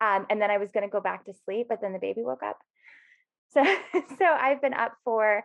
um, 0.00 0.26
and 0.30 0.40
then 0.40 0.50
I 0.50 0.58
was 0.58 0.70
going 0.70 0.86
to 0.86 0.92
go 0.92 1.00
back 1.00 1.24
to 1.26 1.34
sleep 1.44 1.66
but 1.68 1.80
then 1.80 1.92
the 1.92 1.98
baby 1.98 2.22
woke 2.22 2.42
up 2.42 2.58
so 3.52 3.62
so 4.18 4.24
I've 4.24 4.62
been 4.62 4.74
up 4.74 4.92
for 5.04 5.44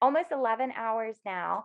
almost 0.00 0.32
11 0.32 0.72
hours 0.76 1.16
now 1.24 1.64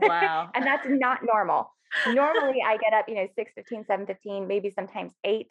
Wow. 0.00 0.50
and 0.54 0.64
that's 0.64 0.86
not 0.88 1.20
normal. 1.22 1.70
Normally 2.06 2.62
I 2.66 2.76
get 2.76 2.92
up, 2.92 3.08
you 3.08 3.14
know, 3.14 3.28
6 3.34 3.52
15, 3.54 3.84
7 3.84 4.06
15, 4.06 4.46
maybe 4.48 4.70
sometimes 4.70 5.12
8 5.24 5.48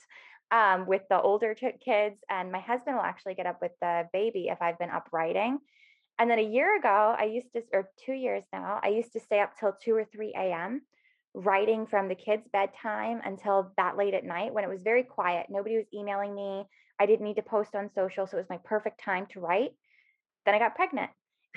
um, 0.52 0.86
with 0.86 1.02
the 1.10 1.22
older 1.22 1.56
kids. 1.56 2.18
And 2.30 2.52
my 2.52 2.60
husband 2.60 2.96
will 2.96 3.04
actually 3.04 3.36
get 3.36 3.46
up 3.46 3.62
with 3.62 3.72
the 3.82 4.08
baby 4.12 4.48
if 4.50 4.62
I've 4.62 4.78
been 4.78 4.90
up 4.90 5.10
writing. 5.12 5.60
And 6.20 6.30
then 6.30 6.40
a 6.40 6.44
year 6.44 6.78
ago, 6.78 7.16
I 7.18 7.26
used 7.26 7.52
to, 7.54 7.64
or 7.74 7.90
two 8.06 8.14
years 8.14 8.44
now, 8.54 8.80
I 8.84 8.90
used 8.90 9.14
to 9.14 9.20
stay 9.20 9.40
up 9.40 9.58
till 9.60 9.74
2 9.84 9.96
or 9.96 10.06
3 10.06 10.34
a.m. 10.38 10.82
writing 11.34 11.88
from 11.88 12.08
the 12.08 12.16
kids' 12.16 12.48
bedtime 12.52 13.22
until 13.24 13.72
that 13.78 13.98
late 13.98 14.14
at 14.14 14.24
night 14.24 14.54
when 14.54 14.64
it 14.64 14.70
was 14.70 14.84
very 14.84 15.04
quiet. 15.04 15.48
Nobody 15.50 15.78
was 15.78 15.86
emailing 15.94 16.36
me. 16.36 16.66
I 17.00 17.06
didn't 17.08 17.26
need 17.26 17.38
to 17.38 17.42
post 17.42 17.74
on 17.74 17.90
social. 17.96 18.28
So 18.28 18.38
it 18.38 18.42
was 18.42 18.50
my 18.50 18.60
perfect 18.64 19.00
time 19.04 19.26
to 19.32 19.40
write. 19.40 19.72
Then 20.46 20.54
I 20.54 20.60
got 20.60 20.76
pregnant 20.76 21.10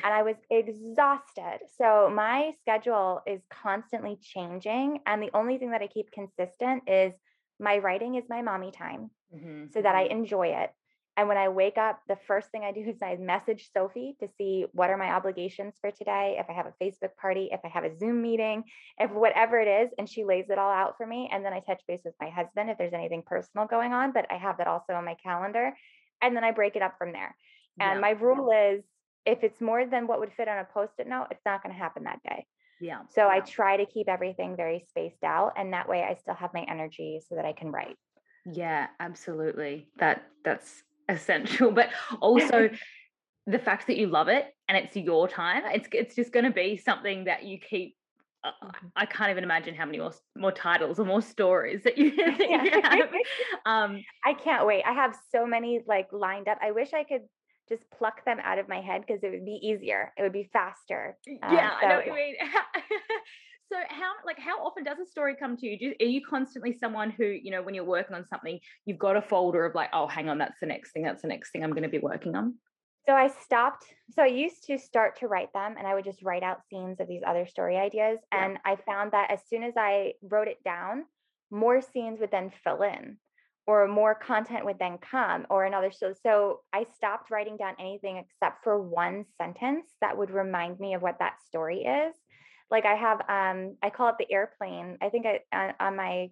and 0.05 0.13
I 0.13 0.23
was 0.23 0.37
exhausted. 0.51 1.61
So 1.79 2.11
my 2.13 2.53
schedule 2.61 3.23
is 3.27 3.41
constantly 3.51 4.19
changing. 4.21 5.01
And 5.07 5.23
the 5.23 5.31
only 5.35 5.59
thing 5.59 5.71
that 5.71 5.83
I 5.83 5.87
keep 5.87 6.11
consistent 6.11 6.85
is 6.87 7.15
my 7.59 7.79
writing 7.79 8.17
is 8.17 8.25
my 8.29 8.43
mommy 8.43 8.71
time 8.71 9.11
mm-hmm. 9.35 9.67
so 9.73 9.81
that 9.81 9.95
I 9.95 10.05
mm-hmm. 10.05 10.19
enjoy 10.19 10.49
it. 10.49 10.71
And 11.19 11.29
when 11.29 11.39
I 11.39 11.49
wake 11.49 11.79
up, 11.79 12.03
the 12.09 12.19
first 12.27 12.51
thing 12.51 12.63
I 12.63 12.73
do 12.73 12.81
is 12.87 13.01
I 13.03 13.17
message 13.17 13.71
Sophie 13.73 14.17
to 14.21 14.29
see 14.37 14.67
what 14.73 14.91
are 14.91 14.99
my 14.99 15.13
obligations 15.13 15.75
for 15.81 15.91
today, 15.91 16.37
if 16.39 16.47
I 16.51 16.53
have 16.53 16.67
a 16.67 16.85
Facebook 16.85 17.17
party, 17.17 17.49
if 17.51 17.61
I 17.65 17.69
have 17.69 17.85
a 17.85 17.97
Zoom 17.97 18.21
meeting, 18.21 18.65
if 18.99 19.11
whatever 19.11 19.59
it 19.59 19.69
is, 19.69 19.91
and 19.99 20.09
she 20.09 20.25
lays 20.25 20.51
it 20.51 20.59
all 20.59 20.71
out 20.71 20.99
for 20.99 21.07
me. 21.07 21.31
And 21.33 21.45
then 21.45 21.55
I 21.55 21.61
touch 21.61 21.81
base 21.89 22.03
with 22.05 22.15
my 22.21 22.29
husband 22.29 22.69
if 22.69 22.77
there's 22.77 22.93
anything 22.93 23.23
personal 23.25 23.67
going 23.67 23.95
on, 23.95 24.13
but 24.13 24.27
I 24.31 24.37
have 24.37 24.59
that 24.59 24.69
also 24.69 24.93
on 24.93 25.07
my 25.07 25.15
calendar. 25.23 25.73
And 26.21 26.37
then 26.37 26.45
I 26.45 26.51
break 26.51 26.77
it 26.77 26.83
up 26.83 26.97
from 26.99 27.13
there. 27.13 27.35
And 27.81 27.97
yeah. 27.97 28.01
my 28.01 28.11
rule 28.11 28.51
is 28.51 28.85
if 29.27 29.43
it's 29.43 29.61
more 29.61 29.85
than 29.85 30.07
what 30.07 30.21
would 30.21 30.33
fit 30.33 30.49
on 30.49 30.59
a 30.59 30.65
post-it 30.65 31.09
note, 31.09 31.27
it's 31.31 31.45
not 31.45 31.63
going 31.63 31.75
to 31.75 31.79
happen 31.79 32.05
that 32.05 32.21
day. 32.23 32.47
Yeah. 32.81 33.01
So 33.11 33.23
yeah. 33.23 33.33
I 33.33 33.41
try 33.41 33.77
to 33.77 33.87
keep 33.87 34.09
everything 34.09 34.57
very 34.57 34.85
spaced 34.89 35.25
out 35.25 35.55
and 35.57 35.73
that 35.73 35.89
way 35.89 36.03
I 36.03 36.15
still 36.15 36.35
have 36.35 36.55
my 36.55 36.65
energy 36.69 37.21
so 37.29 37.35
that 37.35 37.45
I 37.45 37.53
can 37.53 37.73
write. 37.73 37.97
Yeah, 38.45 38.87
absolutely. 39.01 39.89
That 39.99 40.25
that's 40.45 40.83
essential, 41.09 41.71
but 41.73 41.91
also 42.21 42.71
the 43.47 43.59
fact 43.59 43.87
that 43.87 43.97
you 43.97 44.09
love 44.09 44.29
it 44.29 44.47
and 44.69 44.77
it's 44.77 44.97
your 44.97 45.29
time. 45.29 45.63
It's 45.67 45.89
it's 45.93 46.15
just 46.15 46.33
going 46.33 46.45
to 46.45 46.51
be 46.51 46.77
something 46.77 47.25
that 47.25 47.45
you 47.45 47.59
keep. 47.59 47.97
Uh, 48.45 48.51
mm-hmm. 48.63 48.87
I 48.95 49.07
can't 49.07 49.31
even 49.31 49.43
imagine 49.43 49.75
how 49.75 49.87
many 49.87 49.99
more 49.99 50.13
more 50.37 50.53
titles 50.53 51.01
or 51.01 51.05
more 51.05 51.23
stories 51.23 51.83
that 51.83 51.99
you, 51.99 52.15
that 52.17 52.39
you 52.39 52.83
have. 52.83 53.11
Um, 53.65 54.03
I 54.25 54.35
can't 54.35 54.67
wait. 54.67 54.85
I 54.85 54.93
have 54.93 55.17
so 55.33 55.47
many 55.47 55.81
like 55.87 56.09
lined 56.13 56.47
up. 56.47 56.59
I 56.63 56.73
wish 56.73 56.93
I 56.93 57.05
could 57.05 57.23
just 57.69 57.85
pluck 57.91 58.25
them 58.25 58.39
out 58.43 58.59
of 58.59 58.69
my 58.69 58.81
head 58.81 59.05
because 59.07 59.23
it 59.23 59.31
would 59.31 59.45
be 59.45 59.59
easier. 59.63 60.13
It 60.17 60.23
would 60.23 60.33
be 60.33 60.49
faster. 60.53 61.17
Um, 61.43 61.55
yeah, 61.55 61.71
so, 61.81 61.87
I 61.87 61.89
know 61.89 61.97
what 61.97 62.07
you 62.07 62.15
mean. 62.15 62.35
so 63.73 63.77
how 63.89 64.13
like 64.25 64.39
how 64.39 64.65
often 64.65 64.85
does 64.85 64.99
a 64.99 65.07
story 65.07 65.35
come 65.39 65.57
to 65.57 65.67
you 65.67 65.79
Do, 65.79 65.95
are 66.01 66.09
you 66.09 66.21
constantly 66.29 66.73
someone 66.73 67.11
who 67.11 67.25
you 67.25 67.51
know 67.51 67.63
when 67.63 67.75
you're 67.75 67.85
working 67.85 68.15
on 68.15 68.27
something 68.27 68.59
you've 68.85 68.99
got 68.99 69.17
a 69.17 69.23
folder 69.23 69.65
of 69.65 69.75
like 69.75 69.91
oh 69.93 70.07
hang 70.07 70.29
on 70.29 70.39
that's 70.39 70.61
the 70.61 70.67
next 70.67 70.93
thing 70.93 71.03
that's 71.03 71.23
the 71.23 71.29
next 71.29 71.51
thing 71.51 71.65
i'm 71.65 71.71
going 71.71 71.83
to 71.83 71.89
be 71.89 71.99
working 71.99 72.35
on 72.35 72.55
so 73.07 73.15
i 73.15 73.29
stopped 73.29 73.85
so 74.15 74.23
i 74.23 74.27
used 74.27 74.65
to 74.67 74.79
start 74.79 75.19
to 75.19 75.27
write 75.27 75.53
them 75.53 75.75
and 75.79 75.87
i 75.87 75.95
would 75.95 76.05
just 76.05 76.23
write 76.23 76.43
out 76.43 76.59
scenes 76.71 77.01
of 77.01 77.09
these 77.09 77.23
other 77.27 77.47
story 77.47 77.77
ideas 77.77 78.19
yeah. 78.33 78.47
and 78.47 78.59
i 78.65 78.77
found 78.87 79.13
that 79.13 79.31
as 79.31 79.41
soon 79.49 79.63
as 79.63 79.75
i 79.77 80.13
wrote 80.23 80.49
it 80.49 80.63
down 80.65 81.05
more 81.51 81.81
scenes 81.81 82.21
would 82.21 82.31
then 82.31 82.51
fill 82.65 82.83
in 82.83 83.17
or 83.67 83.89
more 83.89 84.15
content 84.15 84.65
would 84.65 84.79
then 84.79 84.99
come 84.99 85.47
or 85.51 85.65
another 85.65 85.91
so 85.91 86.13
so 86.23 86.61
i 86.73 86.85
stopped 86.95 87.31
writing 87.31 87.57
down 87.57 87.75
anything 87.81 88.17
except 88.17 88.63
for 88.63 88.81
one 88.81 89.25
sentence 89.39 89.93
that 90.01 90.17
would 90.17 90.31
remind 90.31 90.79
me 90.79 90.95
of 90.95 91.03
what 91.03 91.19
that 91.19 91.43
story 91.43 91.81
is 91.81 92.15
like 92.71 92.85
I 92.85 92.95
have, 92.95 93.21
um, 93.29 93.77
I 93.83 93.91
call 93.91 94.09
it 94.09 94.17
the 94.19 94.33
airplane. 94.33 94.99
I 95.01 95.09
think 95.09 95.27
I, 95.27 95.41
on, 95.53 95.75
on 95.81 95.97
my 95.97 96.31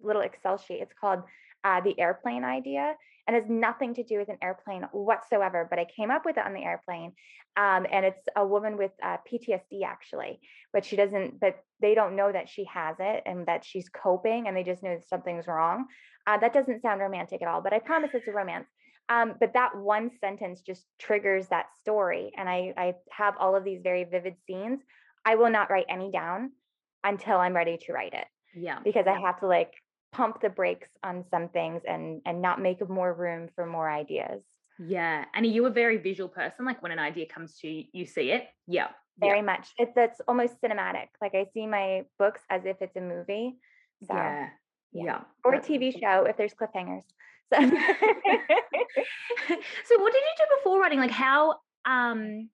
little 0.00 0.22
Excel 0.22 0.58
sheet, 0.58 0.80
it's 0.80 0.94
called 0.98 1.20
uh, 1.64 1.80
the 1.80 1.98
airplane 1.98 2.44
idea 2.44 2.94
and 3.26 3.34
has 3.34 3.44
nothing 3.48 3.94
to 3.94 4.04
do 4.04 4.18
with 4.18 4.28
an 4.28 4.38
airplane 4.40 4.82
whatsoever. 4.92 5.66
But 5.68 5.78
I 5.78 5.86
came 5.96 6.10
up 6.10 6.24
with 6.24 6.38
it 6.38 6.46
on 6.46 6.54
the 6.54 6.62
airplane, 6.62 7.12
um, 7.56 7.86
and 7.90 8.06
it's 8.06 8.22
a 8.36 8.46
woman 8.46 8.76
with 8.76 8.92
uh, 9.02 9.16
PTSD 9.30 9.82
actually, 9.84 10.38
but 10.72 10.84
she 10.84 10.96
doesn't. 10.96 11.40
But 11.40 11.56
they 11.80 11.94
don't 11.94 12.16
know 12.16 12.30
that 12.30 12.48
she 12.48 12.64
has 12.72 12.96
it 13.00 13.24
and 13.26 13.46
that 13.46 13.64
she's 13.64 13.88
coping, 13.88 14.46
and 14.46 14.56
they 14.56 14.62
just 14.62 14.82
know 14.82 14.94
that 14.94 15.08
something's 15.08 15.48
wrong. 15.48 15.86
Uh, 16.26 16.38
that 16.38 16.52
doesn't 16.52 16.82
sound 16.82 17.00
romantic 17.00 17.42
at 17.42 17.48
all, 17.48 17.60
but 17.60 17.72
I 17.72 17.78
promise 17.78 18.10
it's 18.14 18.28
a 18.28 18.32
romance. 18.32 18.66
Um, 19.08 19.34
but 19.38 19.52
that 19.52 19.76
one 19.76 20.10
sentence 20.20 20.62
just 20.62 20.84
triggers 20.98 21.46
that 21.48 21.66
story, 21.80 22.32
and 22.36 22.48
I 22.48 22.74
I 22.76 22.94
have 23.10 23.34
all 23.38 23.54
of 23.54 23.64
these 23.64 23.80
very 23.82 24.04
vivid 24.04 24.34
scenes 24.46 24.80
I 25.26 25.34
will 25.34 25.50
not 25.50 25.68
write 25.70 25.86
any 25.88 26.10
down 26.10 26.52
until 27.02 27.36
I'm 27.38 27.54
ready 27.54 27.76
to 27.78 27.92
write 27.92 28.14
it. 28.14 28.26
Yeah. 28.54 28.78
Because 28.82 29.06
I 29.08 29.18
have 29.20 29.40
to 29.40 29.48
like 29.48 29.72
pump 30.12 30.40
the 30.40 30.48
brakes 30.48 30.88
on 31.02 31.24
some 31.30 31.48
things 31.48 31.82
and 31.86 32.22
and 32.24 32.40
not 32.40 32.62
make 32.62 32.88
more 32.88 33.12
room 33.12 33.48
for 33.54 33.66
more 33.66 33.90
ideas. 33.90 34.42
Yeah. 34.78 35.24
And 35.34 35.44
are 35.44 35.48
you 35.48 35.66
a 35.66 35.70
very 35.70 35.96
visual 35.98 36.28
person? 36.28 36.64
Like 36.64 36.80
when 36.82 36.92
an 36.92 37.00
idea 37.00 37.26
comes 37.26 37.58
to 37.58 37.68
you, 37.68 37.84
you 37.92 38.06
see 38.06 38.30
it? 38.30 38.44
Yeah. 38.68 38.88
Very 39.18 39.38
yeah. 39.38 39.44
much. 39.44 39.68
It's 39.78 39.92
that's 39.96 40.20
almost 40.28 40.62
cinematic. 40.62 41.08
Like 41.20 41.34
I 41.34 41.46
see 41.52 41.66
my 41.66 42.04
books 42.18 42.42
as 42.48 42.62
if 42.64 42.76
it's 42.80 42.96
a 42.96 43.00
movie. 43.00 43.56
So, 44.04 44.14
yeah. 44.14 44.50
Yeah. 44.92 45.04
yeah. 45.04 45.20
Or 45.44 45.54
a 45.54 45.60
TV 45.60 45.98
show 45.98 46.24
if 46.24 46.36
there's 46.36 46.54
cliffhangers. 46.54 47.02
So 47.52 47.60
So 47.60 47.66
what 49.98 50.12
did 50.12 50.22
you 50.22 50.34
do 50.36 50.44
before 50.58 50.80
writing? 50.80 50.98
Like 50.98 51.10
how 51.10 51.56
um 51.84 52.50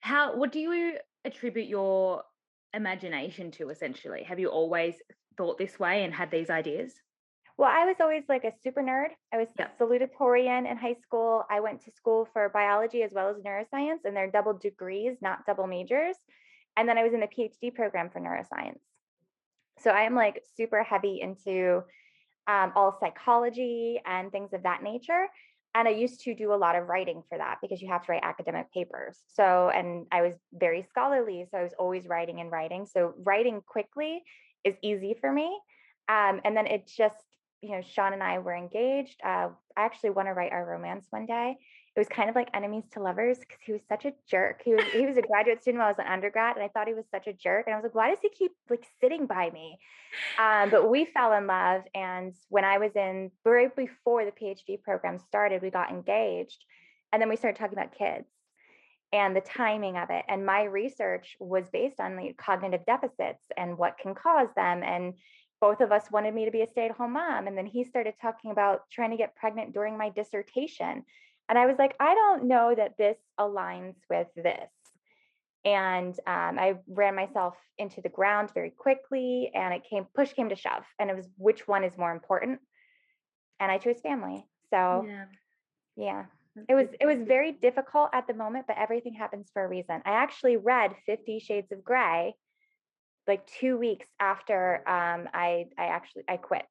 how 0.00 0.36
what 0.36 0.52
do 0.52 0.60
you 0.60 0.98
attribute 1.24 1.68
your 1.68 2.22
imagination 2.74 3.50
to 3.52 3.70
essentially? 3.70 4.24
Have 4.24 4.38
you 4.38 4.48
always 4.48 4.96
thought 5.36 5.58
this 5.58 5.78
way 5.78 6.04
and 6.04 6.12
had 6.12 6.30
these 6.30 6.50
ideas? 6.50 6.94
Well, 7.58 7.70
I 7.70 7.84
was 7.84 7.96
always 8.00 8.24
like 8.28 8.44
a 8.44 8.52
super 8.62 8.82
nerd. 8.82 9.08
I 9.32 9.36
was 9.36 9.48
salutatorian 9.58 10.70
in 10.70 10.76
high 10.76 10.96
school. 11.02 11.44
I 11.50 11.60
went 11.60 11.84
to 11.84 11.92
school 11.92 12.26
for 12.32 12.48
biology 12.48 13.02
as 13.02 13.12
well 13.12 13.28
as 13.28 13.36
neuroscience, 13.36 14.04
and 14.04 14.16
they're 14.16 14.30
double 14.30 14.54
degrees, 14.54 15.16
not 15.20 15.44
double 15.46 15.66
majors. 15.66 16.16
And 16.76 16.88
then 16.88 16.96
I 16.96 17.04
was 17.04 17.12
in 17.12 17.20
the 17.20 17.28
PhD 17.28 17.74
program 17.74 18.08
for 18.10 18.20
neuroscience. 18.20 18.80
So 19.82 19.90
I 19.90 20.02
am 20.02 20.14
like 20.14 20.42
super 20.56 20.82
heavy 20.82 21.20
into 21.20 21.82
um, 22.46 22.72
all 22.74 22.96
psychology 22.98 24.00
and 24.04 24.32
things 24.32 24.52
of 24.52 24.62
that 24.64 24.82
nature 24.82 25.26
and 25.74 25.88
I 25.88 25.92
used 25.92 26.20
to 26.24 26.34
do 26.34 26.52
a 26.52 26.56
lot 26.56 26.76
of 26.76 26.88
writing 26.88 27.22
for 27.28 27.38
that 27.38 27.58
because 27.62 27.80
you 27.80 27.88
have 27.88 28.04
to 28.04 28.12
write 28.12 28.22
academic 28.22 28.70
papers. 28.72 29.18
So, 29.28 29.70
and 29.74 30.06
I 30.12 30.20
was 30.20 30.34
very 30.52 30.82
scholarly. 30.88 31.46
So 31.50 31.58
I 31.58 31.62
was 31.62 31.72
always 31.78 32.06
writing 32.06 32.40
and 32.40 32.50
writing. 32.50 32.84
So 32.84 33.14
writing 33.18 33.62
quickly 33.66 34.22
is 34.64 34.74
easy 34.82 35.16
for 35.18 35.32
me. 35.32 35.58
Um, 36.08 36.40
and 36.44 36.54
then 36.54 36.66
it 36.66 36.86
just, 36.94 37.16
you 37.62 37.70
know, 37.70 37.80
Sean 37.80 38.12
and 38.12 38.22
I 38.22 38.38
were 38.40 38.54
engaged. 38.54 39.18
Uh, 39.24 39.48
I 39.74 39.84
actually 39.84 40.10
want 40.10 40.28
to 40.28 40.32
write 40.32 40.52
our 40.52 40.64
romance 40.64 41.06
one 41.08 41.24
day 41.24 41.56
it 41.94 42.00
was 42.00 42.08
kind 42.08 42.30
of 42.30 42.34
like 42.34 42.48
enemies 42.54 42.84
to 42.92 43.00
lovers 43.00 43.38
because 43.38 43.58
he 43.60 43.72
was 43.72 43.82
such 43.88 44.06
a 44.06 44.12
jerk. 44.26 44.62
He 44.64 44.74
was 44.74 44.84
he 44.92 45.06
was 45.06 45.16
a 45.16 45.22
graduate 45.30 45.60
student 45.60 45.80
while 45.80 45.88
I 45.88 45.90
was 45.90 45.98
an 45.98 46.06
undergrad, 46.06 46.56
and 46.56 46.64
I 46.64 46.68
thought 46.68 46.88
he 46.88 46.94
was 46.94 47.04
such 47.10 47.26
a 47.26 47.32
jerk. 47.32 47.66
And 47.66 47.74
I 47.74 47.78
was 47.78 47.84
like, 47.84 47.94
why 47.94 48.10
does 48.10 48.18
he 48.22 48.30
keep 48.30 48.52
like 48.70 48.86
sitting 49.00 49.26
by 49.26 49.50
me? 49.50 49.78
Um, 50.38 50.70
but 50.70 50.88
we 50.90 51.04
fell 51.04 51.32
in 51.34 51.46
love, 51.46 51.82
and 51.94 52.34
when 52.48 52.64
I 52.64 52.78
was 52.78 52.92
in 52.96 53.30
right 53.44 53.74
before 53.74 54.24
the 54.24 54.32
PhD 54.32 54.82
program 54.82 55.18
started, 55.18 55.60
we 55.60 55.70
got 55.70 55.90
engaged, 55.90 56.64
and 57.12 57.20
then 57.20 57.28
we 57.28 57.36
started 57.36 57.58
talking 57.58 57.78
about 57.78 57.96
kids 57.96 58.26
and 59.12 59.36
the 59.36 59.42
timing 59.42 59.98
of 59.98 60.08
it. 60.08 60.24
And 60.28 60.46
my 60.46 60.62
research 60.62 61.36
was 61.38 61.68
based 61.70 62.00
on 62.00 62.16
the 62.16 62.32
cognitive 62.38 62.86
deficits 62.86 63.44
and 63.58 63.76
what 63.76 63.98
can 63.98 64.14
cause 64.14 64.48
them 64.56 64.82
and 64.82 65.12
both 65.62 65.80
of 65.80 65.92
us 65.92 66.10
wanted 66.10 66.34
me 66.34 66.44
to 66.44 66.50
be 66.50 66.62
a 66.62 66.66
stay 66.66 66.86
at 66.86 66.96
home 66.96 67.12
mom. 67.12 67.46
And 67.46 67.56
then 67.56 67.66
he 67.66 67.84
started 67.84 68.14
talking 68.20 68.50
about 68.50 68.80
trying 68.90 69.12
to 69.12 69.16
get 69.16 69.36
pregnant 69.36 69.72
during 69.72 69.96
my 69.96 70.08
dissertation. 70.08 71.04
And 71.48 71.58
I 71.58 71.66
was 71.66 71.76
like, 71.78 71.94
I 72.00 72.14
don't 72.14 72.44
know 72.44 72.74
that 72.74 72.96
this 72.96 73.16
aligns 73.38 73.96
with 74.08 74.28
this. 74.36 74.70
And 75.64 76.18
um, 76.26 76.58
I 76.58 76.76
ran 76.88 77.14
myself 77.14 77.54
into 77.78 78.00
the 78.00 78.08
ground 78.08 78.50
very 78.52 78.70
quickly, 78.70 79.50
and 79.54 79.72
it 79.72 79.82
came 79.88 80.06
push 80.14 80.32
came 80.32 80.48
to 80.48 80.56
shove, 80.56 80.84
and 80.98 81.08
it 81.08 81.16
was 81.16 81.28
which 81.36 81.68
one 81.68 81.84
is 81.84 81.96
more 81.96 82.10
important. 82.10 82.58
And 83.60 83.70
I 83.70 83.78
chose 83.78 84.00
family. 84.02 84.44
So, 84.70 85.04
yeah, 85.06 85.24
yeah. 85.96 86.24
it 86.68 86.74
was 86.74 86.88
it 87.00 87.06
was 87.06 87.18
very 87.18 87.52
difficult 87.52 88.10
at 88.12 88.26
the 88.26 88.34
moment, 88.34 88.66
but 88.66 88.76
everything 88.76 89.14
happens 89.14 89.50
for 89.52 89.64
a 89.64 89.68
reason. 89.68 90.02
I 90.04 90.12
actually 90.12 90.56
read 90.56 90.96
Fifty 91.06 91.38
Shades 91.38 91.70
of 91.70 91.84
Grey 91.84 92.34
like 93.26 93.46
two 93.46 93.78
weeks 93.78 94.06
after 94.18 94.76
um, 94.88 95.28
I 95.32 95.66
I 95.78 95.86
actually 95.86 96.24
I 96.28 96.38
quit. 96.38 96.66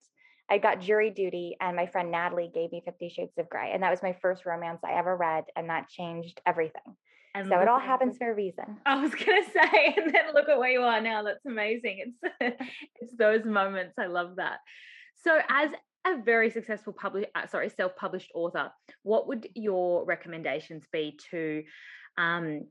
I 0.51 0.58
got 0.58 0.81
jury 0.81 1.10
duty, 1.10 1.55
and 1.62 1.77
my 1.77 1.88
friend 1.88 2.12
Natalie 2.12 2.51
gave 2.53 2.74
me 2.74 2.81
Fifty 2.84 3.08
Shades 3.08 3.31
of 3.38 3.50
Grey, 3.50 3.72
and 3.74 3.81
that 3.81 3.89
was 3.89 4.03
my 4.03 4.17
first 4.22 4.46
romance 4.46 4.81
I 4.86 4.91
ever 5.00 5.15
read, 5.15 5.46
and 5.55 5.70
that 5.70 5.88
changed 5.88 6.41
everything. 6.46 6.98
And 7.34 7.48
so 7.48 7.62
it 7.62 7.70
all 7.70 7.79
happens 7.79 8.17
for 8.17 8.29
a 8.29 8.36
reason. 8.36 8.77
I 8.86 9.01
was 9.01 9.15
gonna 9.15 9.46
say, 9.46 9.93
and 9.98 10.13
then 10.13 10.34
look 10.34 10.50
at 10.50 10.60
where 10.60 10.70
you 10.70 10.81
are 10.81 11.00
now. 11.00 11.24
That's 11.24 11.46
amazing. 11.46 12.13
It's 12.41 12.62
it's 13.00 13.15
those 13.15 13.46
moments. 13.46 13.93
I 13.98 14.08
love 14.08 14.36
that. 14.36 14.58
So, 15.24 15.39
as 15.48 15.72
a 16.05 16.22
very 16.22 16.50
successful 16.50 16.91
public, 16.91 17.31
uh, 17.34 17.48
sorry, 17.48 17.70
self-published 17.70 18.31
author, 18.36 18.72
what 19.03 19.29
would 19.29 19.48
your 19.55 20.03
recommendations 20.03 20.84
be 20.91 21.17
to 21.29 21.63
um, 22.17 22.67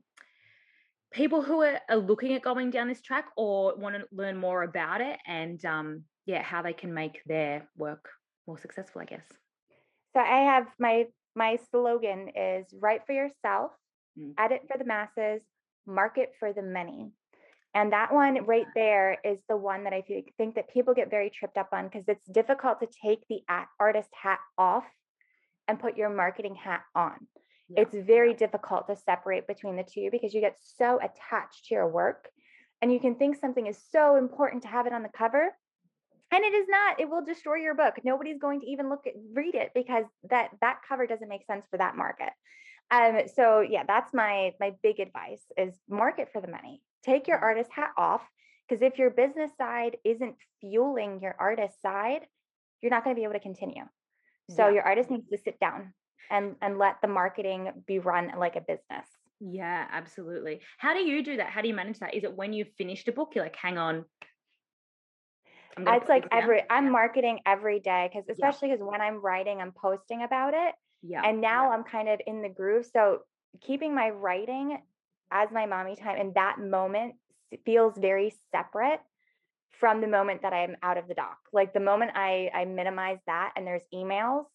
people 1.11 1.41
who 1.41 1.63
are, 1.63 1.79
are, 1.89 1.97
looking 1.97 2.33
at 2.33 2.43
going 2.43 2.69
down 2.69 2.87
this 2.87 3.01
track 3.01 3.25
or 3.37 3.75
want 3.77 3.95
to 3.95 4.03
learn 4.11 4.37
more 4.37 4.63
about 4.63 5.01
it 5.01 5.17
and 5.25 5.63
um, 5.65 6.03
yeah, 6.31 6.43
how 6.43 6.61
they 6.61 6.71
can 6.71 6.93
make 6.93 7.21
their 7.25 7.67
work 7.77 8.07
more 8.47 8.57
successful, 8.57 9.01
I 9.01 9.05
guess. 9.05 9.25
So 10.13 10.21
I 10.21 10.43
have 10.53 10.67
my 10.79 11.07
my 11.35 11.57
slogan 11.71 12.29
is 12.35 12.65
write 12.79 13.05
for 13.05 13.11
yourself, 13.11 13.71
mm. 14.17 14.33
edit 14.37 14.61
for 14.69 14.77
the 14.77 14.85
masses, 14.85 15.41
market 15.85 16.31
for 16.39 16.53
the 16.53 16.61
many. 16.61 17.11
And 17.73 17.91
that 17.91 18.13
one 18.13 18.45
right 18.45 18.65
there 18.75 19.17
is 19.25 19.39
the 19.49 19.57
one 19.57 19.83
that 19.83 19.93
I 19.93 20.03
think 20.37 20.55
that 20.55 20.73
people 20.73 20.93
get 20.93 21.09
very 21.09 21.29
tripped 21.29 21.57
up 21.57 21.69
on 21.73 21.85
because 21.85 22.05
it's 22.07 22.27
difficult 22.27 22.79
to 22.79 22.87
take 23.05 23.25
the 23.29 23.41
artist 23.79 24.09
hat 24.11 24.39
off 24.57 24.85
and 25.67 25.79
put 25.79 25.97
your 25.97 26.09
marketing 26.09 26.55
hat 26.55 26.81
on. 26.95 27.15
Yeah. 27.69 27.83
It's 27.83 28.07
very 28.07 28.33
difficult 28.33 28.87
to 28.87 28.95
separate 28.95 29.47
between 29.47 29.75
the 29.75 29.83
two 29.83 30.09
because 30.11 30.33
you 30.33 30.41
get 30.41 30.57
so 30.59 30.97
attached 30.97 31.65
to 31.67 31.75
your 31.75 31.87
work 31.87 32.29
and 32.81 32.91
you 32.91 32.99
can 32.99 33.15
think 33.15 33.37
something 33.37 33.67
is 33.67 33.81
so 33.91 34.15
important 34.15 34.63
to 34.63 34.69
have 34.69 34.87
it 34.87 34.93
on 34.93 35.03
the 35.03 35.17
cover 35.17 35.51
and 36.31 36.43
it 36.43 36.53
is 36.53 36.67
not 36.69 36.99
it 36.99 37.09
will 37.09 37.23
destroy 37.23 37.55
your 37.55 37.75
book. 37.75 37.95
Nobody's 38.03 38.39
going 38.39 38.61
to 38.61 38.67
even 38.67 38.89
look 38.89 39.05
at 39.05 39.13
read 39.33 39.55
it 39.55 39.71
because 39.75 40.05
that 40.29 40.49
that 40.61 40.79
cover 40.87 41.05
doesn't 41.05 41.27
make 41.27 41.45
sense 41.45 41.65
for 41.69 41.77
that 41.77 41.95
market. 41.95 42.29
Um 42.89 43.21
so 43.35 43.61
yeah 43.61 43.83
that's 43.87 44.13
my 44.13 44.53
my 44.59 44.73
big 44.81 44.99
advice 44.99 45.43
is 45.57 45.73
market 45.89 46.29
for 46.31 46.41
the 46.41 46.47
money. 46.47 46.81
Take 47.03 47.27
your 47.27 47.37
mm-hmm. 47.37 47.45
artist 47.45 47.71
hat 47.73 47.91
off 47.97 48.21
because 48.67 48.81
if 48.81 48.97
your 48.97 49.09
business 49.09 49.51
side 49.57 49.97
isn't 50.03 50.35
fueling 50.61 51.19
your 51.21 51.35
artist 51.39 51.81
side 51.81 52.21
you're 52.81 52.91
not 52.91 53.03
going 53.03 53.15
to 53.15 53.19
be 53.19 53.23
able 53.23 53.33
to 53.33 53.39
continue. 53.39 53.83
So 54.49 54.67
yeah. 54.67 54.73
your 54.73 54.83
artist 54.83 55.11
needs 55.11 55.29
to 55.29 55.37
sit 55.37 55.59
down 55.59 55.93
and 56.29 56.55
and 56.61 56.77
let 56.77 56.95
the 57.01 57.07
marketing 57.07 57.71
be 57.85 57.99
run 57.99 58.31
like 58.37 58.55
a 58.55 58.61
business. 58.61 59.07
Yeah 59.39 59.85
absolutely. 59.91 60.61
How 60.77 60.93
do 60.93 61.01
you 61.01 61.23
do 61.23 61.37
that? 61.37 61.47
How 61.47 61.61
do 61.61 61.67
you 61.67 61.73
manage 61.73 61.99
that? 61.99 62.13
Is 62.13 62.23
it 62.23 62.35
when 62.35 62.53
you've 62.53 62.71
finished 62.77 63.07
a 63.07 63.11
book 63.11 63.33
you're 63.35 63.43
like 63.43 63.55
hang 63.55 63.77
on 63.77 64.05
it's 65.77 66.09
like 66.09 66.25
every 66.31 66.61
i'm 66.69 66.91
marketing 66.91 67.39
every 67.45 67.79
day 67.79 68.09
because 68.11 68.27
especially 68.29 68.69
because 68.69 68.79
yeah. 68.79 68.91
when 68.91 69.01
i'm 69.01 69.21
writing 69.21 69.61
i'm 69.61 69.71
posting 69.71 70.23
about 70.23 70.53
it 70.53 70.73
yeah 71.01 71.21
and 71.23 71.41
now 71.41 71.69
yeah. 71.69 71.75
i'm 71.75 71.83
kind 71.83 72.09
of 72.09 72.19
in 72.27 72.41
the 72.41 72.49
groove 72.49 72.85
so 72.91 73.19
keeping 73.61 73.93
my 73.93 74.09
writing 74.09 74.77
as 75.31 75.49
my 75.51 75.65
mommy 75.65 75.95
time 75.95 76.17
in 76.17 76.31
that 76.33 76.59
moment 76.59 77.15
feels 77.65 77.97
very 77.97 78.33
separate 78.51 78.99
from 79.79 80.01
the 80.01 80.07
moment 80.07 80.41
that 80.41 80.53
i'm 80.53 80.75
out 80.83 80.97
of 80.97 81.07
the 81.07 81.13
doc 81.13 81.37
like 81.53 81.73
the 81.73 81.79
moment 81.79 82.11
i 82.15 82.49
i 82.53 82.65
minimize 82.65 83.19
that 83.27 83.51
and 83.55 83.65
there's 83.65 83.83
emails 83.93 84.45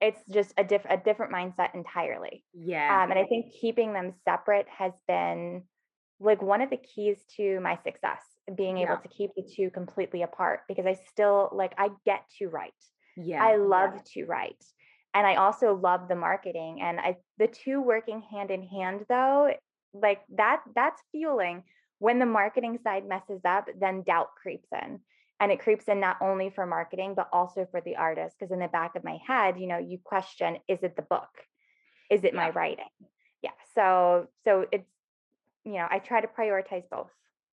it's 0.00 0.20
just 0.30 0.52
a 0.58 0.64
different 0.64 1.00
a 1.00 1.04
different 1.04 1.32
mindset 1.32 1.74
entirely 1.74 2.44
yeah 2.52 3.02
um, 3.02 3.10
and 3.10 3.18
i 3.18 3.24
think 3.24 3.46
keeping 3.60 3.92
them 3.92 4.12
separate 4.24 4.66
has 4.68 4.92
been 5.06 5.62
like 6.20 6.42
one 6.42 6.60
of 6.60 6.70
the 6.70 6.76
keys 6.76 7.18
to 7.36 7.60
my 7.60 7.78
success 7.84 8.22
being 8.54 8.78
able 8.78 8.94
yeah. 8.94 8.98
to 8.98 9.08
keep 9.08 9.34
the 9.34 9.42
two 9.42 9.70
completely 9.70 10.22
apart 10.22 10.60
because 10.68 10.86
I 10.86 10.94
still 11.08 11.50
like 11.52 11.72
I 11.78 11.90
get 12.04 12.22
to 12.38 12.48
write. 12.48 12.72
Yeah. 13.16 13.42
I 13.42 13.56
love 13.56 13.94
yeah. 13.94 14.02
to 14.14 14.24
write. 14.26 14.64
And 15.14 15.26
I 15.26 15.36
also 15.36 15.74
love 15.74 16.08
the 16.08 16.14
marketing 16.14 16.80
and 16.82 17.00
I 17.00 17.16
the 17.38 17.48
two 17.48 17.80
working 17.80 18.22
hand 18.30 18.50
in 18.50 18.62
hand 18.62 19.04
though, 19.08 19.52
like 19.94 20.20
that 20.36 20.60
that's 20.74 21.02
fueling 21.10 21.64
when 21.98 22.18
the 22.18 22.26
marketing 22.26 22.78
side 22.84 23.08
messes 23.08 23.40
up, 23.44 23.68
then 23.80 24.02
doubt 24.02 24.28
creeps 24.40 24.68
in. 24.72 25.00
And 25.40 25.52
it 25.52 25.60
creeps 25.60 25.86
in 25.86 26.00
not 26.00 26.18
only 26.20 26.50
for 26.50 26.66
marketing 26.66 27.14
but 27.16 27.28
also 27.32 27.66
for 27.70 27.80
the 27.80 27.96
artist 27.96 28.36
because 28.38 28.52
in 28.52 28.60
the 28.60 28.68
back 28.68 28.94
of 28.94 29.04
my 29.04 29.18
head, 29.26 29.58
you 29.58 29.66
know, 29.66 29.78
you 29.78 29.98
question 30.04 30.58
is 30.68 30.82
it 30.82 30.94
the 30.94 31.02
book? 31.02 31.30
Is 32.10 32.22
it 32.22 32.32
yeah. 32.32 32.40
my 32.40 32.50
writing? 32.50 32.84
Yeah. 33.42 33.50
So 33.74 34.28
so 34.44 34.66
it's 34.70 34.88
you 35.64 35.72
know, 35.72 35.86
I 35.90 35.98
try 35.98 36.20
to 36.20 36.28
prioritize 36.28 36.84
both 36.88 37.10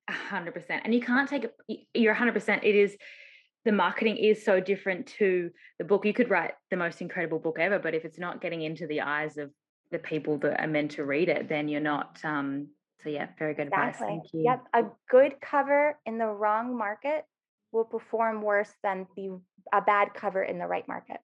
hundred 0.08 0.54
percent. 0.54 0.82
And 0.84 0.94
you 0.94 1.00
can't 1.00 1.28
take 1.28 1.44
it, 1.44 1.86
you're 1.94 2.14
hundred 2.14 2.34
percent. 2.34 2.64
It 2.64 2.74
is 2.74 2.96
the 3.64 3.72
marketing 3.72 4.18
is 4.18 4.44
so 4.44 4.60
different 4.60 5.06
to 5.18 5.50
the 5.78 5.84
book. 5.84 6.04
You 6.04 6.12
could 6.12 6.30
write 6.30 6.52
the 6.70 6.76
most 6.76 7.00
incredible 7.00 7.38
book 7.38 7.58
ever, 7.58 7.78
but 7.78 7.94
if 7.94 8.04
it's 8.04 8.18
not 8.18 8.40
getting 8.40 8.62
into 8.62 8.86
the 8.86 9.00
eyes 9.00 9.38
of 9.38 9.50
the 9.90 9.98
people 9.98 10.38
that 10.38 10.60
are 10.60 10.66
meant 10.66 10.92
to 10.92 11.04
read 11.04 11.28
it, 11.28 11.48
then 11.48 11.68
you're 11.68 11.80
not 11.80 12.18
um 12.24 12.68
so 13.02 13.10
yeah, 13.10 13.28
very 13.38 13.54
good 13.54 13.68
exactly. 13.68 14.06
advice. 14.06 14.08
Thank 14.08 14.22
you. 14.32 14.44
Yep. 14.44 14.64
A 14.72 14.84
good 15.10 15.34
cover 15.40 15.98
in 16.06 16.18
the 16.18 16.26
wrong 16.26 16.76
market 16.76 17.24
will 17.70 17.84
perform 17.84 18.40
worse 18.40 18.72
than 18.82 19.06
the 19.16 19.38
a 19.72 19.82
bad 19.82 20.14
cover 20.14 20.42
in 20.42 20.58
the 20.58 20.66
right 20.66 20.86
market. 20.88 21.18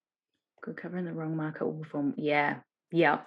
Good 0.62 0.76
cover 0.76 0.98
in 0.98 1.06
the 1.06 1.12
wrong 1.12 1.36
market 1.36 1.64
will 1.64 1.74
perform. 1.74 2.14
Yeah. 2.16 2.56
Yeah. 2.92 3.20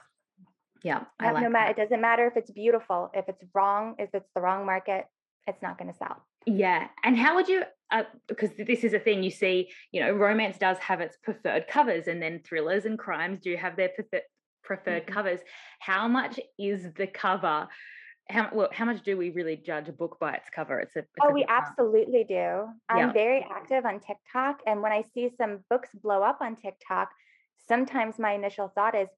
Yeah. 0.83 1.05
I 1.19 1.31
like 1.31 1.43
no 1.43 1.49
matter 1.49 1.71
it 1.71 1.77
doesn't 1.77 2.01
matter 2.01 2.27
if 2.27 2.37
it's 2.37 2.51
beautiful, 2.51 3.09
if 3.13 3.27
it's 3.27 3.43
wrong, 3.55 3.95
if 3.97 4.09
it's 4.13 4.29
the 4.35 4.41
wrong 4.41 4.65
market, 4.65 5.05
it's 5.47 5.61
not 5.61 5.77
going 5.77 5.91
to 5.91 5.97
sell. 5.97 6.23
Yeah. 6.45 6.87
And 7.03 7.17
how 7.17 7.35
would 7.35 7.47
you, 7.47 7.63
uh, 7.91 8.03
because 8.27 8.51
this 8.57 8.83
is 8.83 8.93
a 8.93 8.99
thing 8.99 9.23
you 9.23 9.31
see, 9.31 9.69
you 9.91 10.01
know, 10.01 10.11
romance 10.11 10.57
does 10.57 10.77
have 10.79 11.01
its 11.01 11.17
preferred 11.17 11.67
covers, 11.67 12.07
and 12.07 12.21
then 12.21 12.41
thrillers 12.43 12.85
and 12.85 12.97
crimes 12.97 13.39
do 13.39 13.55
have 13.55 13.75
their 13.75 13.89
prefer- 13.89 14.21
preferred 14.63 15.05
mm-hmm. 15.05 15.13
covers. 15.13 15.39
How 15.79 16.07
much 16.07 16.39
is 16.57 16.87
the 16.95 17.07
cover? 17.07 17.67
How, 18.29 18.49
well, 18.53 18.69
how 18.71 18.85
much 18.85 19.03
do 19.03 19.17
we 19.17 19.31
really 19.31 19.57
judge 19.57 19.89
a 19.89 19.93
book 19.93 20.17
by 20.19 20.33
its 20.33 20.49
cover? 20.49 20.79
It's 20.79 20.95
a 20.95 20.99
it's 20.99 21.09
oh, 21.21 21.29
a 21.29 21.33
we 21.33 21.45
absolutely 21.47 22.23
do. 22.23 22.67
I'm 22.89 23.11
very 23.11 23.45
active 23.53 23.85
on 23.85 23.99
TikTok, 23.99 24.61
and 24.65 24.81
when 24.81 24.93
I 24.93 25.03
see 25.13 25.29
some 25.37 25.59
books 25.69 25.89
blow 26.01 26.23
up 26.23 26.39
on 26.41 26.55
TikTok, 26.55 27.09
sometimes 27.67 28.17
my 28.17 28.31
initial 28.31 28.71
thought 28.73 28.95
is, 28.95 29.09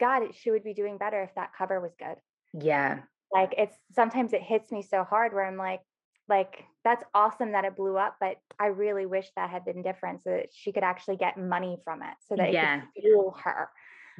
God, 0.00 0.22
she 0.34 0.50
would 0.50 0.64
be 0.64 0.72
doing 0.72 0.96
better 0.96 1.22
if 1.22 1.34
that 1.34 1.50
cover 1.56 1.78
was 1.78 1.92
good. 1.98 2.16
Yeah, 2.54 3.00
like 3.32 3.54
it's 3.56 3.76
sometimes 3.92 4.32
it 4.32 4.42
hits 4.42 4.70
me 4.70 4.82
so 4.82 5.04
hard 5.04 5.32
where 5.32 5.46
I'm 5.46 5.56
like, 5.56 5.80
like 6.28 6.64
that's 6.84 7.04
awesome 7.14 7.52
that 7.52 7.64
it 7.64 7.76
blew 7.76 7.96
up, 7.96 8.16
but 8.20 8.36
I 8.58 8.66
really 8.66 9.06
wish 9.06 9.28
that 9.36 9.50
had 9.50 9.64
been 9.64 9.82
different 9.82 10.22
so 10.22 10.30
that 10.30 10.48
she 10.52 10.72
could 10.72 10.84
actually 10.84 11.16
get 11.16 11.38
money 11.38 11.78
from 11.84 12.02
it, 12.02 12.14
so 12.28 12.36
that 12.36 12.52
yeah. 12.52 12.76
it 12.76 12.80
could 12.80 13.02
fuel 13.02 13.36
her. 13.42 13.68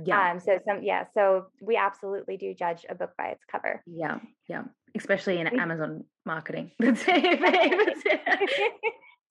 Yeah. 0.05 0.33
Um, 0.33 0.40
so 0.40 0.59
some 0.66 0.83
yeah, 0.83 1.05
so 1.14 1.46
we 1.61 1.77
absolutely 1.77 2.37
do 2.37 2.55
judge 2.55 2.87
a 2.88 2.94
book 2.94 3.11
by 3.18 3.29
its 3.29 3.44
cover. 3.51 3.83
Yeah, 3.87 4.18
yeah. 4.48 4.64
Especially 4.96 5.38
in 5.38 5.46
Amazon 5.46 6.05
marketing. 6.25 6.70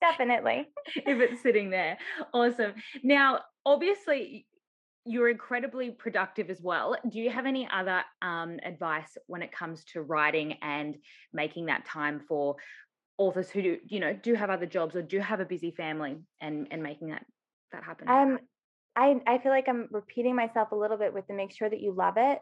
Definitely. 0.02 0.68
If 0.96 1.20
it's 1.20 1.42
sitting 1.42 1.70
there. 1.70 1.96
Awesome. 2.34 2.74
Now, 3.02 3.40
obviously, 3.64 4.46
you're 5.04 5.28
incredibly 5.28 5.90
productive 5.90 6.50
as 6.50 6.60
well. 6.60 6.96
Do 7.08 7.18
you 7.18 7.30
have 7.30 7.46
any 7.46 7.68
other 7.72 8.02
um, 8.20 8.58
advice 8.64 9.16
when 9.26 9.42
it 9.42 9.52
comes 9.52 9.84
to 9.86 10.02
writing 10.02 10.54
and 10.62 10.96
making 11.32 11.66
that 11.66 11.84
time 11.84 12.20
for 12.28 12.56
authors 13.18 13.50
who 13.50 13.62
do, 13.62 13.78
you 13.86 14.00
know, 14.00 14.12
do 14.12 14.34
have 14.34 14.50
other 14.50 14.66
jobs 14.66 14.94
or 14.94 15.02
do 15.02 15.18
have 15.18 15.40
a 15.40 15.44
busy 15.44 15.72
family 15.72 16.18
and 16.40 16.68
and 16.70 16.82
making 16.82 17.08
that 17.08 17.24
that 17.72 17.82
happen? 17.82 18.08
Um, 18.08 18.38
I 18.94 19.20
I 19.26 19.38
feel 19.38 19.50
like 19.52 19.68
I'm 19.68 19.88
repeating 19.90 20.36
myself 20.36 20.72
a 20.72 20.76
little 20.76 20.96
bit 20.96 21.12
with 21.12 21.26
the 21.26 21.34
make 21.34 21.52
sure 21.52 21.68
that 21.68 21.80
you 21.80 21.92
love 21.92 22.14
it, 22.16 22.38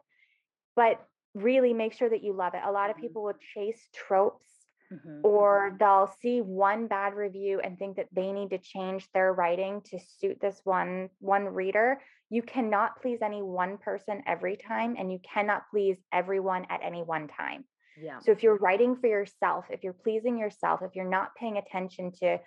but 0.77 1.01
really 1.35 1.73
make 1.73 1.95
sure 1.95 2.11
that 2.11 2.23
you 2.23 2.35
love 2.35 2.55
it. 2.55 2.61
A 2.65 2.71
lot 2.71 2.91
of 2.91 2.97
mm-hmm. 2.97 3.03
people 3.03 3.23
will 3.23 3.39
chase 3.55 3.89
tropes 3.95 4.61
Mm-hmm. 4.93 5.21
Or 5.23 5.77
they'll 5.79 6.13
see 6.21 6.41
one 6.41 6.89
bad 6.89 7.15
review 7.15 7.61
and 7.63 7.79
think 7.79 7.97
that 7.97 8.09
they 8.13 8.33
need 8.33 8.51
to 8.51 8.59
change 8.59 9.07
their 9.13 9.33
writing 9.33 9.83
to 9.87 9.99
suit 10.19 10.39
this 10.41 10.61
one 10.65 11.11
one 11.21 11.45
reader. 11.45 12.01
You 12.31 12.43
cannot 12.43 13.03
please 13.03 13.19
any 13.23 13.43
one 13.43 13.79
person 13.79 14.23
every 14.27 14.57
time 14.57 14.97
and 14.99 15.13
you 15.13 15.19
cannot 15.19 15.65
please 15.71 15.99
everyone 16.13 16.67
at 16.71 16.81
any 16.83 17.03
one 17.03 17.29
time. 17.29 17.65
Yeah. 18.01 18.21
So 18.21 18.33
if 18.33 18.43
you're 18.43 18.57
writing 18.57 18.97
for 18.97 19.09
yourself, 19.09 19.67
if 19.71 19.83
you're 19.83 19.93
pleasing 19.93 20.39
yourself, 20.39 20.81
if 20.83 20.95
you're 20.95 21.09
not 21.09 21.35
paying 21.35 21.59
attention 21.59 22.13
to 22.21 22.39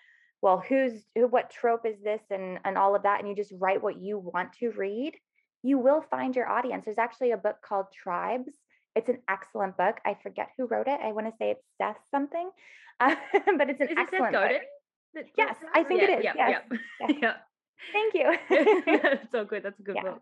well, 0.42 0.62
who's 0.68 1.06
who 1.16 1.28
what 1.28 1.52
trope 1.52 1.86
is 1.86 2.02
this 2.04 2.22
and 2.30 2.60
and 2.66 2.78
all 2.78 2.96
of 2.96 3.04
that 3.04 3.20
and 3.20 3.30
you 3.30 3.36
just 3.36 3.54
write 3.58 3.84
what 3.84 4.02
you 4.02 4.18
want 4.18 4.54
to 4.60 4.72
read, 4.72 5.14
you 5.62 5.78
will 5.78 6.02
find 6.10 6.36
your 6.36 6.50
audience. 6.50 6.86
There's 6.86 6.98
actually 6.98 7.32
a 7.32 7.38
book 7.38 7.58
called 7.62 7.86
Tribes 7.94 8.54
it's 8.96 9.10
an 9.10 9.20
excellent 9.30 9.78
book. 9.78 9.98
I 10.06 10.16
forget 10.22 10.50
who 10.58 10.68
wrote 10.68 10.88
it. 10.88 11.00
I 11.04 11.12
want 11.12 11.28
to 11.28 11.34
say 11.38 11.52
it's 11.52 11.66
Seth 11.78 11.98
something, 12.12 12.50
uh, 13.00 13.16
but 13.58 13.70
it's 13.70 13.82
an 13.82 13.90
is 13.90 13.98
excellent 13.98 14.34
book. 14.34 14.52
Yes, 15.38 15.56
I 15.74 15.84
think 15.84 16.02
yeah, 16.02 16.12
it 16.12 16.20
is. 16.20 16.24
Yeah, 16.24 16.34
yes. 16.38 16.62
yeah. 17.02 17.08
yeah. 17.22 17.34
Thank 17.92 18.14
you. 18.14 18.38
That's 19.02 19.32
so 19.32 19.46
good. 19.46 19.64
That's 19.64 19.80
a 19.80 19.84
good 19.84 19.96
yeah. 19.96 20.04
book. 20.04 20.22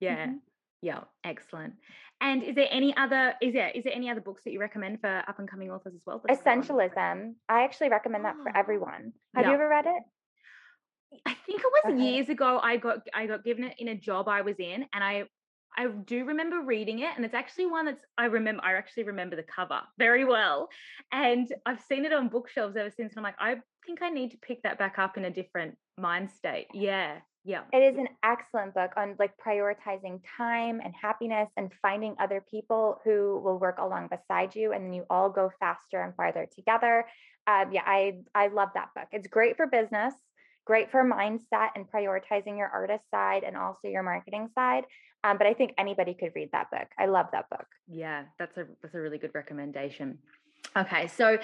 Yeah. 0.00 0.26
Mm-hmm. 0.26 0.36
Yeah, 0.82 1.00
excellent. 1.24 1.74
And 2.22 2.42
is 2.42 2.54
there 2.54 2.68
any 2.70 2.96
other 2.96 3.34
is 3.40 3.52
there 3.54 3.70
is 3.70 3.84
there 3.84 3.94
any 3.94 4.10
other 4.10 4.20
books 4.20 4.44
that 4.44 4.52
you 4.52 4.60
recommend 4.60 5.00
for 5.00 5.22
up 5.28 5.38
and 5.38 5.50
coming 5.50 5.70
authors 5.70 5.94
as 5.94 6.02
well? 6.06 6.22
Essentialism. 6.28 7.34
I 7.48 7.62
actually 7.64 7.88
recommend 7.88 8.24
that 8.24 8.36
for 8.42 8.54
everyone. 8.56 9.12
Have 9.34 9.44
yeah. 9.44 9.48
you 9.48 9.54
ever 9.54 9.68
read 9.68 9.86
it? 9.86 10.02
I 11.26 11.34
think 11.34 11.60
it 11.60 11.66
was 11.66 11.94
okay. 11.94 12.02
years 12.02 12.28
ago. 12.28 12.60
I 12.62 12.76
got 12.76 13.06
I 13.14 13.26
got 13.26 13.44
given 13.44 13.64
it 13.64 13.74
in 13.78 13.88
a 13.88 13.94
job 13.94 14.28
I 14.28 14.42
was 14.42 14.56
in, 14.58 14.86
and 14.92 15.04
I 15.04 15.24
I 15.76 15.86
do 15.86 16.24
remember 16.24 16.62
reading 16.62 17.00
it, 17.00 17.10
and 17.16 17.24
it's 17.24 17.34
actually 17.34 17.66
one 17.66 17.86
that's 17.86 18.04
I 18.18 18.26
remember. 18.26 18.62
I 18.64 18.74
actually 18.74 19.04
remember 19.04 19.36
the 19.36 19.44
cover 19.44 19.80
very 19.98 20.24
well, 20.24 20.68
and 21.12 21.52
I've 21.66 21.80
seen 21.80 22.04
it 22.04 22.12
on 22.12 22.28
bookshelves 22.28 22.76
ever 22.76 22.90
since. 22.90 23.12
And 23.12 23.18
I'm 23.18 23.24
like, 23.24 23.36
I 23.38 23.56
think 23.86 24.02
I 24.02 24.10
need 24.10 24.30
to 24.32 24.38
pick 24.38 24.62
that 24.62 24.78
back 24.78 24.98
up 24.98 25.16
in 25.16 25.24
a 25.24 25.30
different 25.30 25.76
mind 26.00 26.30
state. 26.30 26.68
Yeah, 26.72 27.18
yeah. 27.44 27.62
It 27.72 27.78
is 27.78 27.98
an 27.98 28.08
excellent 28.22 28.74
book 28.74 28.92
on 28.96 29.16
like 29.18 29.32
prioritizing 29.44 30.20
time 30.36 30.80
and 30.82 30.94
happiness 30.94 31.48
and 31.56 31.70
finding 31.82 32.16
other 32.18 32.44
people 32.50 33.00
who 33.04 33.40
will 33.44 33.58
work 33.58 33.78
along 33.78 34.08
beside 34.08 34.54
you, 34.54 34.72
and 34.72 34.84
then 34.84 34.92
you 34.92 35.04
all 35.10 35.30
go 35.30 35.50
faster 35.60 36.02
and 36.02 36.14
farther 36.14 36.46
together. 36.54 37.06
Um, 37.46 37.72
yeah, 37.72 37.82
I 37.86 38.18
I 38.34 38.48
love 38.48 38.70
that 38.74 38.90
book. 38.94 39.08
It's 39.12 39.26
great 39.26 39.56
for 39.56 39.66
business 39.66 40.14
great 40.70 40.88
for 40.90 41.02
mindset 41.04 41.70
and 41.74 41.90
prioritizing 41.90 42.56
your 42.56 42.68
artist 42.68 43.02
side 43.10 43.42
and 43.42 43.56
also 43.56 43.88
your 43.88 44.04
marketing 44.04 44.48
side. 44.54 44.84
Um, 45.24 45.36
but 45.36 45.48
I 45.48 45.52
think 45.52 45.74
anybody 45.76 46.14
could 46.14 46.30
read 46.36 46.50
that 46.52 46.70
book. 46.70 46.86
I 46.96 47.06
love 47.06 47.26
that 47.32 47.50
book. 47.50 47.66
Yeah, 47.88 48.22
that's 48.38 48.56
a 48.56 48.66
that's 48.80 48.94
a 48.94 49.00
really 49.00 49.18
good 49.18 49.32
recommendation. 49.34 50.18
Okay, 50.76 51.08
so 51.08 51.38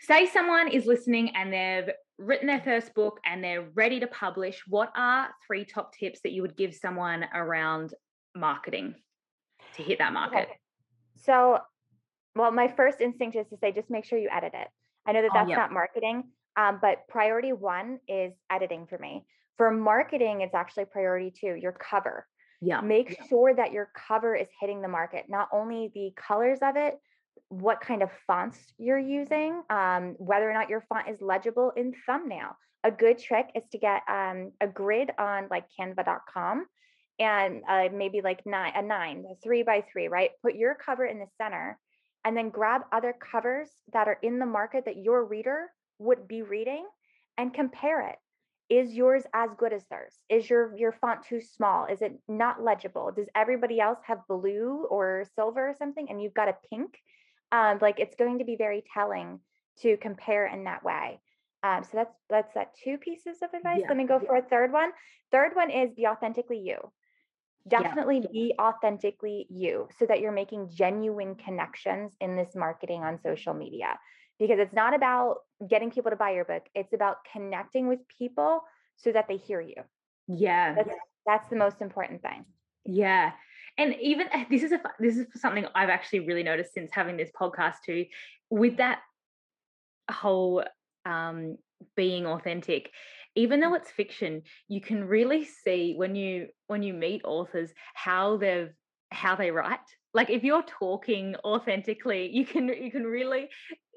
say 0.00 0.26
someone 0.26 0.68
is 0.68 0.86
listening 0.86 1.34
and 1.34 1.52
they've 1.52 1.92
written 2.18 2.46
their 2.48 2.60
first 2.60 2.94
book 2.94 3.20
and 3.24 3.42
they're 3.42 3.68
ready 3.74 4.00
to 4.00 4.06
publish. 4.08 4.62
What 4.66 4.92
are 4.96 5.30
three 5.46 5.64
top 5.64 5.94
tips 5.94 6.20
that 6.22 6.32
you 6.32 6.42
would 6.42 6.56
give 6.56 6.74
someone 6.74 7.24
around 7.32 7.94
marketing 8.36 8.94
to 9.76 9.82
hit 9.82 9.98
that 9.98 10.12
market? 10.12 10.42
Okay. 10.42 10.58
So, 11.16 11.58
well, 12.34 12.50
my 12.50 12.68
first 12.68 13.00
instinct 13.00 13.36
is 13.36 13.46
to 13.48 13.56
say 13.58 13.72
just 13.72 13.88
make 13.88 14.04
sure 14.04 14.18
you 14.18 14.28
edit 14.30 14.52
it. 14.54 14.68
I 15.06 15.12
know 15.12 15.22
that 15.22 15.30
that's 15.32 15.46
oh, 15.46 15.50
yep. 15.50 15.58
not 15.58 15.72
marketing, 15.72 16.24
Um, 16.58 16.80
but 16.82 17.06
priority 17.08 17.52
one 17.52 18.00
is 18.08 18.32
editing 18.50 18.86
for 18.86 18.98
me. 18.98 19.24
For 19.56 19.70
marketing, 19.70 20.40
it's 20.40 20.54
actually 20.54 20.86
priority 20.86 21.30
two, 21.30 21.54
your 21.54 21.72
cover. 21.72 22.26
Yeah. 22.60 22.80
Make 22.80 23.10
yeah. 23.10 23.26
sure 23.28 23.54
that 23.54 23.72
your 23.72 23.90
cover 23.94 24.34
is 24.34 24.48
hitting 24.60 24.82
the 24.82 24.88
market, 24.88 25.26
not 25.28 25.48
only 25.52 25.92
the 25.94 26.12
colors 26.16 26.58
of 26.60 26.74
it, 26.76 26.98
what 27.48 27.80
kind 27.80 28.02
of 28.02 28.10
fonts 28.26 28.58
you're 28.78 28.98
using, 28.98 29.62
um, 29.70 30.14
whether 30.18 30.48
or 30.48 30.52
not 30.52 30.68
your 30.68 30.84
font 30.88 31.08
is 31.08 31.20
legible 31.20 31.72
in 31.76 31.94
thumbnail. 32.06 32.56
A 32.84 32.90
good 32.90 33.18
trick 33.18 33.46
is 33.54 33.64
to 33.72 33.78
get 33.78 34.02
um, 34.08 34.52
a 34.60 34.66
grid 34.66 35.10
on 35.18 35.48
like 35.50 35.64
canva.com 35.78 36.66
and 37.18 37.62
uh, 37.68 37.88
maybe 37.92 38.20
like 38.20 38.46
nine, 38.46 38.72
a 38.76 38.82
nine, 38.82 39.24
a 39.30 39.34
three 39.42 39.62
by 39.62 39.82
three, 39.90 40.08
right? 40.08 40.30
Put 40.42 40.54
your 40.54 40.74
cover 40.74 41.04
in 41.04 41.18
the 41.18 41.26
center 41.40 41.78
and 42.24 42.36
then 42.36 42.50
grab 42.50 42.82
other 42.92 43.14
covers 43.18 43.70
that 43.92 44.08
are 44.08 44.18
in 44.22 44.38
the 44.38 44.46
market 44.46 44.84
that 44.84 44.96
your 44.96 45.24
reader 45.24 45.66
would 45.98 46.28
be 46.28 46.42
reading 46.42 46.86
and 47.36 47.54
compare 47.54 48.08
it. 48.08 48.16
Is 48.68 48.92
yours 48.92 49.24
as 49.34 49.50
good 49.56 49.72
as 49.72 49.86
theirs? 49.88 50.14
Is 50.28 50.48
your 50.50 50.76
your 50.76 50.92
font 50.92 51.24
too 51.26 51.40
small? 51.40 51.86
Is 51.86 52.02
it 52.02 52.12
not 52.28 52.62
legible? 52.62 53.10
Does 53.16 53.28
everybody 53.34 53.80
else 53.80 53.98
have 54.04 54.18
blue 54.28 54.86
or 54.90 55.24
silver 55.34 55.70
or 55.70 55.74
something 55.74 56.06
and 56.10 56.20
you've 56.20 56.34
got 56.34 56.48
a 56.48 56.56
pink? 56.70 56.98
Um, 57.50 57.78
like 57.80 57.98
it's 57.98 58.16
going 58.16 58.38
to 58.38 58.44
be 58.44 58.56
very 58.56 58.84
telling 58.92 59.40
to 59.80 59.96
compare 59.96 60.46
in 60.46 60.64
that 60.64 60.84
way. 60.84 61.20
Um, 61.62 61.82
so 61.82 61.90
that's 61.94 62.14
that's 62.28 62.54
that 62.54 62.74
two 62.82 62.98
pieces 62.98 63.38
of 63.42 63.52
advice. 63.54 63.80
Yeah. 63.80 63.88
Let 63.88 63.96
me 63.96 64.04
go 64.04 64.20
for 64.20 64.36
a 64.36 64.42
third 64.42 64.72
one. 64.72 64.90
Third 65.32 65.54
one 65.54 65.70
is 65.70 65.92
be 65.94 66.06
authentically 66.06 66.58
you 66.58 66.78
definitely 67.68 68.20
yeah. 68.20 68.32
be 68.32 68.54
authentically 68.60 69.46
you 69.50 69.88
so 69.98 70.06
that 70.06 70.20
you're 70.20 70.32
making 70.32 70.70
genuine 70.72 71.34
connections 71.34 72.12
in 72.20 72.36
this 72.36 72.54
marketing 72.54 73.02
on 73.02 73.20
social 73.22 73.54
media 73.54 73.98
because 74.38 74.58
it's 74.58 74.72
not 74.72 74.94
about 74.94 75.38
getting 75.68 75.90
people 75.90 76.10
to 76.10 76.16
buy 76.16 76.30
your 76.30 76.44
book 76.44 76.64
it's 76.74 76.92
about 76.92 77.18
connecting 77.32 77.88
with 77.88 77.98
people 78.18 78.62
so 78.96 79.12
that 79.12 79.28
they 79.28 79.36
hear 79.36 79.60
you 79.60 79.74
yeah 80.28 80.74
that's, 80.74 80.94
that's 81.26 81.48
the 81.48 81.56
most 81.56 81.80
important 81.80 82.22
thing 82.22 82.44
yeah 82.84 83.32
and 83.78 83.94
even 84.00 84.26
this 84.50 84.62
is 84.62 84.72
a 84.72 84.80
this 84.98 85.16
is 85.16 85.26
something 85.36 85.66
i've 85.74 85.88
actually 85.88 86.20
really 86.20 86.42
noticed 86.42 86.74
since 86.74 86.90
having 86.92 87.16
this 87.16 87.30
podcast 87.40 87.76
too 87.84 88.04
with 88.50 88.76
that 88.76 89.00
whole 90.10 90.64
um 91.06 91.56
being 91.96 92.26
authentic 92.26 92.90
even 93.34 93.60
though 93.60 93.74
it's 93.74 93.90
fiction 93.90 94.42
you 94.68 94.80
can 94.80 95.04
really 95.04 95.44
see 95.44 95.94
when 95.96 96.14
you 96.14 96.48
when 96.66 96.82
you 96.82 96.92
meet 96.92 97.22
authors 97.24 97.70
how 97.94 98.36
they've 98.36 98.72
how 99.10 99.36
they 99.36 99.50
write. 99.50 99.78
Like 100.14 100.30
if 100.30 100.42
you're 100.42 100.62
talking 100.62 101.36
authentically 101.44 102.30
you 102.32 102.44
can 102.44 102.68
you 102.68 102.90
can 102.90 103.04
really 103.04 103.48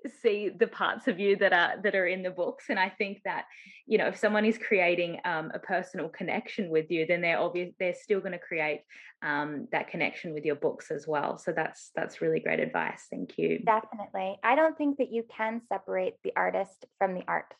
see 0.10 0.50
the 0.50 0.68
parts 0.68 1.08
of 1.08 1.20
you 1.20 1.36
that 1.36 1.54
are 1.54 1.82
that 1.82 1.96
are 1.96 2.08
in 2.08 2.24
the 2.24 2.30
books 2.30 2.66
and 2.70 2.80
i 2.80 2.90
think 2.90 3.22
that 3.24 3.46
you 3.86 3.98
know 3.98 4.08
if 4.08 4.18
someone 4.18 4.46
is 4.46 4.58
creating 4.58 5.20
um, 5.26 5.52
a 5.54 5.60
personal 5.60 6.10
connection 6.10 6.70
with 6.70 6.90
you 6.90 7.06
then 7.06 7.22
they're 7.22 7.40
obvious 7.40 7.74
they're 7.80 7.94
still 7.94 8.20
going 8.20 8.32
to 8.32 8.40
create 8.40 8.82
um, 9.24 9.68
that 9.72 9.90
connection 9.90 10.34
with 10.34 10.46
your 10.46 10.56
books 10.56 10.90
as 10.90 11.08
well. 11.08 11.38
So 11.38 11.52
that's 11.52 11.92
that's 11.96 12.22
really 12.22 12.40
great 12.40 12.60
advice. 12.60 13.06
Thank 13.10 13.38
you. 13.38 13.60
Definitely. 13.60 14.38
I 14.44 14.56
don't 14.56 14.78
think 14.78 14.98
that 14.98 15.12
you 15.12 15.24
can 15.36 15.62
separate 15.70 16.16
the 16.24 16.34
artist 16.36 16.86
from 16.98 17.14
the 17.14 17.24
art. 17.28 17.54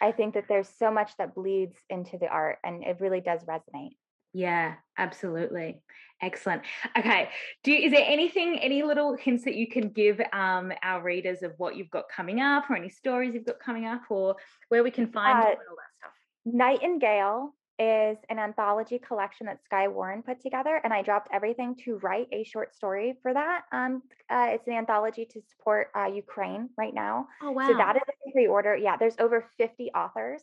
I 0.00 0.12
think 0.12 0.34
that 0.34 0.44
there's 0.48 0.68
so 0.68 0.90
much 0.90 1.16
that 1.18 1.34
bleeds 1.34 1.76
into 1.88 2.18
the 2.18 2.28
art 2.28 2.58
and 2.64 2.84
it 2.84 2.98
really 3.00 3.20
does 3.20 3.40
resonate. 3.44 3.96
Yeah, 4.34 4.74
absolutely. 4.98 5.80
Excellent. 6.20 6.62
Okay. 6.98 7.30
Do 7.62 7.72
you, 7.72 7.86
is 7.86 7.92
there 7.92 8.04
anything, 8.06 8.58
any 8.58 8.82
little 8.82 9.16
hints 9.16 9.44
that 9.44 9.54
you 9.54 9.68
can 9.68 9.90
give 9.90 10.20
um, 10.32 10.72
our 10.82 11.02
readers 11.02 11.42
of 11.42 11.52
what 11.56 11.76
you've 11.76 11.90
got 11.90 12.04
coming 12.14 12.40
up 12.40 12.68
or 12.68 12.76
any 12.76 12.88
stories 12.88 13.34
you've 13.34 13.46
got 13.46 13.60
coming 13.60 13.86
up 13.86 14.02
or 14.10 14.36
where 14.68 14.82
we 14.82 14.90
can 14.90 15.06
find 15.06 15.38
uh, 15.38 15.46
all 15.46 15.46
that 15.46 15.56
stuff? 15.98 16.12
Nightingale 16.44 17.54
is 17.78 18.18
an 18.30 18.38
anthology 18.38 18.98
collection 18.98 19.46
that 19.46 19.62
Skye 19.64 19.88
Warren 19.88 20.22
put 20.22 20.40
together, 20.40 20.80
and 20.84 20.92
I 20.92 21.02
dropped 21.02 21.28
everything 21.32 21.74
to 21.84 21.98
write 21.98 22.28
a 22.32 22.44
short 22.44 22.74
story 22.74 23.14
for 23.20 23.34
that. 23.34 23.62
Um, 23.72 24.02
uh, 24.30 24.46
it's 24.50 24.66
an 24.68 24.74
anthology 24.74 25.26
to 25.26 25.40
support 25.50 25.88
uh, 25.96 26.06
Ukraine 26.06 26.68
right 26.78 26.94
now. 26.94 27.26
Oh 27.42 27.50
wow! 27.50 27.66
So 27.66 27.76
that 27.76 27.96
is 27.96 28.02
a 28.08 28.32
pre-order. 28.32 28.76
Yeah, 28.76 28.96
there's 28.96 29.16
over 29.18 29.50
50 29.58 29.90
authors. 29.90 30.40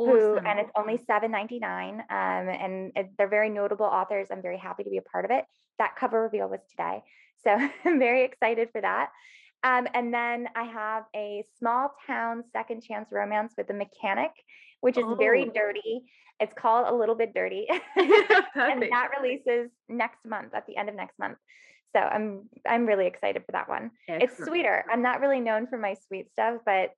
Awesome. 0.00 0.18
Who 0.18 0.36
and 0.38 0.58
it's 0.58 0.70
only 0.76 0.98
seven 1.06 1.30
ninety 1.30 1.58
nine. 1.58 2.00
Um, 2.00 2.48
and 2.48 2.92
it, 2.96 3.10
they're 3.18 3.28
very 3.28 3.50
notable 3.50 3.86
authors. 3.86 4.28
I'm 4.30 4.42
very 4.42 4.58
happy 4.58 4.84
to 4.84 4.90
be 4.90 4.98
a 4.98 5.02
part 5.02 5.24
of 5.24 5.30
it. 5.30 5.44
That 5.78 5.96
cover 5.96 6.22
reveal 6.22 6.48
was 6.48 6.60
today, 6.70 7.02
so 7.44 7.50
I'm 7.84 7.98
very 7.98 8.24
excited 8.24 8.68
for 8.72 8.80
that. 8.80 9.10
Um, 9.62 9.86
and 9.92 10.12
then 10.12 10.48
I 10.56 10.64
have 10.64 11.04
a 11.14 11.44
small 11.58 11.92
town 12.06 12.44
second 12.52 12.82
chance 12.82 13.10
romance 13.12 13.52
with 13.58 13.68
the 13.68 13.74
mechanic, 13.74 14.30
which 14.80 14.96
is 14.96 15.04
oh. 15.06 15.14
very 15.14 15.44
dirty. 15.54 16.02
It's 16.38 16.54
called 16.54 16.88
A 16.88 16.94
Little 16.94 17.14
Bit 17.14 17.34
Dirty. 17.34 17.66
and 17.96 18.82
that 18.82 19.08
releases 19.20 19.70
next 19.88 20.24
month 20.24 20.54
at 20.54 20.66
the 20.66 20.76
end 20.78 20.88
of 20.88 20.94
next 20.94 21.18
month. 21.18 21.36
So 21.94 22.00
I'm 22.00 22.48
I'm 22.66 22.86
really 22.86 23.06
excited 23.06 23.42
for 23.44 23.52
that 23.52 23.68
one. 23.68 23.90
Excellent. 24.08 24.30
It's 24.30 24.48
sweeter. 24.48 24.84
I'm 24.90 25.02
not 25.02 25.20
really 25.20 25.40
known 25.40 25.66
for 25.66 25.76
my 25.76 25.96
sweet 26.06 26.30
stuff, 26.32 26.60
but 26.64 26.90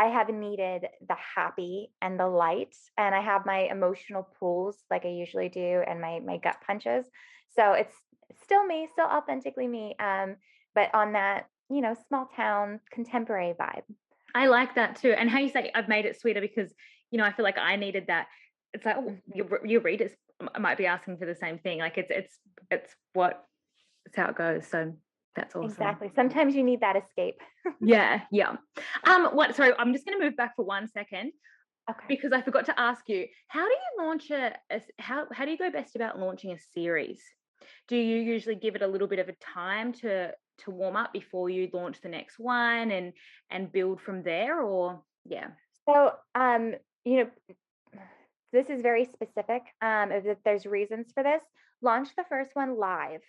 I 0.00 0.06
have 0.06 0.30
needed 0.30 0.86
the 1.06 1.16
happy 1.36 1.90
and 2.00 2.18
the 2.18 2.26
light, 2.26 2.74
and 2.96 3.14
I 3.14 3.20
have 3.20 3.44
my 3.44 3.68
emotional 3.70 4.26
pulls 4.38 4.78
like 4.90 5.04
I 5.04 5.08
usually 5.08 5.50
do, 5.50 5.82
and 5.86 6.00
my 6.00 6.20
my 6.20 6.38
gut 6.38 6.56
punches. 6.66 7.04
So 7.50 7.72
it's 7.74 7.94
still 8.42 8.64
me, 8.64 8.88
still 8.90 9.04
authentically 9.04 9.68
me, 9.68 9.94
um, 10.00 10.36
but 10.74 10.88
on 10.94 11.12
that 11.12 11.48
you 11.68 11.82
know 11.82 11.94
small 12.08 12.30
town 12.34 12.80
contemporary 12.90 13.52
vibe. 13.52 13.82
I 14.34 14.46
like 14.46 14.74
that 14.76 14.96
too, 14.96 15.12
and 15.12 15.28
how 15.28 15.38
you 15.38 15.50
say 15.50 15.70
I've 15.74 15.88
made 15.88 16.06
it 16.06 16.18
sweeter 16.18 16.40
because 16.40 16.72
you 17.10 17.18
know 17.18 17.24
I 17.24 17.32
feel 17.32 17.44
like 17.44 17.58
I 17.58 17.76
needed 17.76 18.06
that 18.06 18.28
it's 18.72 18.86
like 18.86 18.96
oh, 18.96 19.14
your, 19.34 19.66
your 19.66 19.82
readers 19.82 20.12
might 20.58 20.78
be 20.78 20.86
asking 20.86 21.18
for 21.18 21.26
the 21.26 21.34
same 21.34 21.58
thing 21.58 21.80
like 21.80 21.98
it's 21.98 22.10
it's 22.10 22.38
it's 22.70 22.94
what 23.12 23.44
it's 24.06 24.16
how 24.16 24.28
it 24.28 24.36
goes 24.36 24.66
so 24.66 24.94
that's 25.36 25.54
awesome. 25.54 25.70
Exactly 25.70 26.10
sometimes 26.14 26.54
you 26.54 26.62
need 26.62 26.80
that 26.80 26.96
escape. 26.96 27.40
Yeah 27.80 28.22
yeah. 28.30 28.56
Um 29.04 29.26
what 29.32 29.54
sorry 29.54 29.72
i'm 29.78 29.92
just 29.92 30.04
going 30.04 30.18
to 30.18 30.24
move 30.24 30.36
back 30.36 30.56
for 30.56 30.64
one 30.64 30.88
second 30.88 31.32
okay. 31.88 32.04
because 32.08 32.32
i 32.32 32.40
forgot 32.40 32.66
to 32.66 32.80
ask 32.80 33.08
you 33.08 33.26
how 33.48 33.64
do 33.66 33.72
you 33.72 34.04
launch 34.04 34.30
a, 34.30 34.54
a 34.70 34.80
how 34.98 35.26
how 35.32 35.44
do 35.44 35.50
you 35.50 35.58
go 35.58 35.70
best 35.70 35.96
about 35.96 36.18
launching 36.18 36.52
a 36.52 36.58
series? 36.74 37.22
Do 37.88 37.96
you 37.96 38.18
usually 38.18 38.54
give 38.54 38.74
it 38.74 38.82
a 38.82 38.86
little 38.86 39.08
bit 39.08 39.18
of 39.18 39.28
a 39.28 39.34
time 39.40 39.92
to 39.94 40.32
to 40.58 40.70
warm 40.70 40.96
up 40.96 41.12
before 41.12 41.48
you 41.50 41.68
launch 41.72 42.00
the 42.00 42.08
next 42.08 42.38
one 42.38 42.90
and 42.90 43.12
and 43.50 43.72
build 43.72 44.00
from 44.00 44.22
there 44.22 44.60
or 44.60 45.02
yeah? 45.24 45.48
So 45.88 46.12
um 46.34 46.74
you 47.04 47.16
know 47.18 47.30
this 48.52 48.68
is 48.68 48.82
very 48.82 49.04
specific. 49.04 49.62
Um, 49.80 50.10
if 50.12 50.38
there's 50.44 50.66
reasons 50.66 51.12
for 51.12 51.22
this, 51.22 51.42
launch 51.82 52.08
the 52.16 52.24
first 52.28 52.50
one 52.54 52.78
live. 52.78 53.20